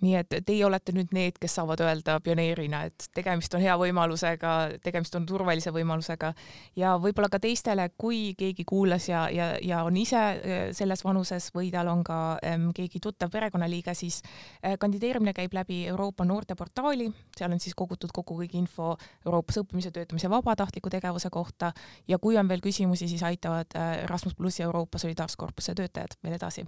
nii 0.00 0.14
et 0.20 0.34
teie 0.46 0.64
olete 0.64 0.92
nüüd 0.94 1.10
need, 1.14 1.38
kes 1.40 1.56
saavad 1.58 1.80
öelda 1.84 2.16
pioneerina, 2.24 2.84
et 2.88 3.08
tegemist 3.16 3.54
on 3.56 3.62
hea 3.64 3.74
võimalusega, 3.80 4.52
tegemist 4.84 5.16
on 5.18 5.26
turvalise 5.28 5.72
võimalusega. 5.74 6.32
Ja 6.78 6.94
võib-olla 7.02 7.28
ka 7.32 7.40
teistele, 7.42 7.88
kui 8.00 8.34
keegi 8.38 8.64
kuulas 8.68 9.08
ja, 9.10 9.26
ja, 9.34 9.50
ja 9.62 9.82
on 9.86 9.98
ise 10.00 10.20
äh, 10.20 10.62
selles 10.76 11.04
vanuses 11.04 11.50
või 11.56 11.72
tal 11.74 11.90
on 11.92 12.04
ka 12.06 12.20
ähm, 12.46 12.70
keegi 12.76 13.02
tuttav 13.02 13.32
perekonnaliige, 13.34 13.94
siis 13.98 14.20
äh, 14.22 14.78
kandideerimine 14.80 15.34
käib 15.36 15.54
läbi 15.56 15.82
Euroopa 15.90 16.24
noorteportaali, 16.28 17.10
seal 17.36 17.52
on 17.52 17.60
siis 17.60 17.76
kogutud 17.76 18.14
kokku 18.14 18.38
kõik 18.40 18.56
info 18.62 18.94
Euroopas 19.26 19.60
õppimise, 19.64 19.92
töötamise, 19.94 20.30
vabatahtliku 20.30 20.92
tegevuse 20.92 21.30
kohta. 21.34 21.74
Ja 22.08 22.18
kui 22.22 22.38
on 22.38 22.48
veel 22.48 22.62
küsimusi, 22.64 23.10
siis 23.10 23.26
aitavad 23.26 23.76
äh, 23.76 24.04
Erasmus 24.06 24.38
pluss 24.38 24.62
ja 24.62 24.70
Euroopa 24.70 25.02
Solidaarsuskorpuse 25.02 25.74
töötajad 25.74 26.18
veel 26.24 26.38
edasi 26.38 26.66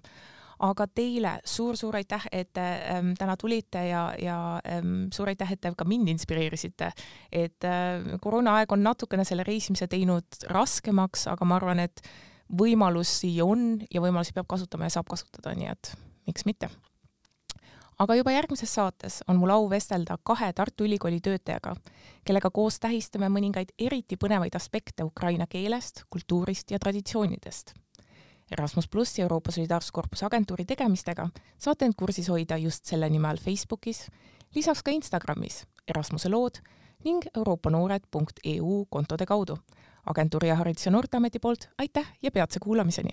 aga 0.62 0.86
teile 0.94 1.32
suur-suur 1.48 1.96
aitäh, 1.98 2.26
et 2.32 2.58
ähm, 2.60 3.12
täna 3.18 3.36
tulite 3.36 3.82
ja, 3.88 4.02
ja 4.18 4.36
ähm, 4.68 5.08
suur 5.14 5.32
aitäh, 5.32 5.54
et 5.54 5.60
te 5.60 5.72
ka 5.76 5.86
mind 5.88 6.12
inspireerisite. 6.12 6.92
et 7.32 7.64
äh, 7.64 8.18
koroonaaeg 8.20 8.72
on 8.72 8.82
natukene 8.82 9.24
selle 9.24 9.46
reisimise 9.48 9.88
teinud 9.90 10.46
raskemaks, 10.50 11.26
aga 11.32 11.44
ma 11.44 11.58
arvan, 11.58 11.82
et 11.82 12.04
võimalusi 12.52 13.34
on 13.42 13.82
ja 13.90 14.00
võimalusi 14.04 14.34
peab 14.36 14.46
kasutama 14.46 14.86
ja 14.86 14.98
saab 14.98 15.10
kasutada, 15.10 15.54
nii 15.56 15.70
et 15.72 15.94
miks 16.26 16.46
mitte 16.46 16.70
aga 18.02 18.16
juba 18.18 18.32
järgmises 18.34 18.72
saates 18.74 19.20
on 19.30 19.38
mul 19.38 19.52
au 19.54 19.68
vestelda 19.70 20.16
kahe 20.26 20.52
Tartu 20.56 20.86
Ülikooli 20.86 21.20
töötajaga, 21.22 21.74
kellega 22.26 22.50
koos 22.50 22.80
tähistame 22.82 23.28
mõningaid 23.32 23.74
eriti 23.78 24.18
põnevaid 24.18 24.56
aspekte 24.58 25.06
ukraina 25.06 25.46
keelest, 25.50 26.04
kultuurist 26.10 26.70
ja 26.74 26.80
traditsioonidest. 26.82 27.74
Erasmus 28.52 28.88
pluss 28.88 29.18
ja 29.18 29.24
Euroopa 29.24 29.50
Solidaarsuskorpuse 29.50 30.26
agentuuri 30.26 30.64
tegemistega 30.64 31.28
saate 31.58 31.84
end 31.84 31.94
kursis 31.96 32.28
hoida 32.28 32.56
just 32.56 32.84
selle 32.84 33.08
nimel 33.10 33.36
Facebookis, 33.40 34.06
lisaks 34.54 34.82
ka 34.82 34.90
Instagramis 34.90 35.64
Erasmuse 35.88 36.28
lood 36.28 36.62
ning 37.04 37.22
euroopanoored.eu 37.36 38.86
kontode 38.90 39.26
kaudu. 39.26 39.58
agentuuri 40.06 40.48
ja 40.48 40.56
Haridus- 40.56 40.86
ja 40.86 40.92
Noorteameti 40.92 41.38
poolt 41.38 41.68
aitäh 41.78 42.12
ja 42.22 42.30
peatse 42.30 42.60
kuulamiseni! 42.60 43.10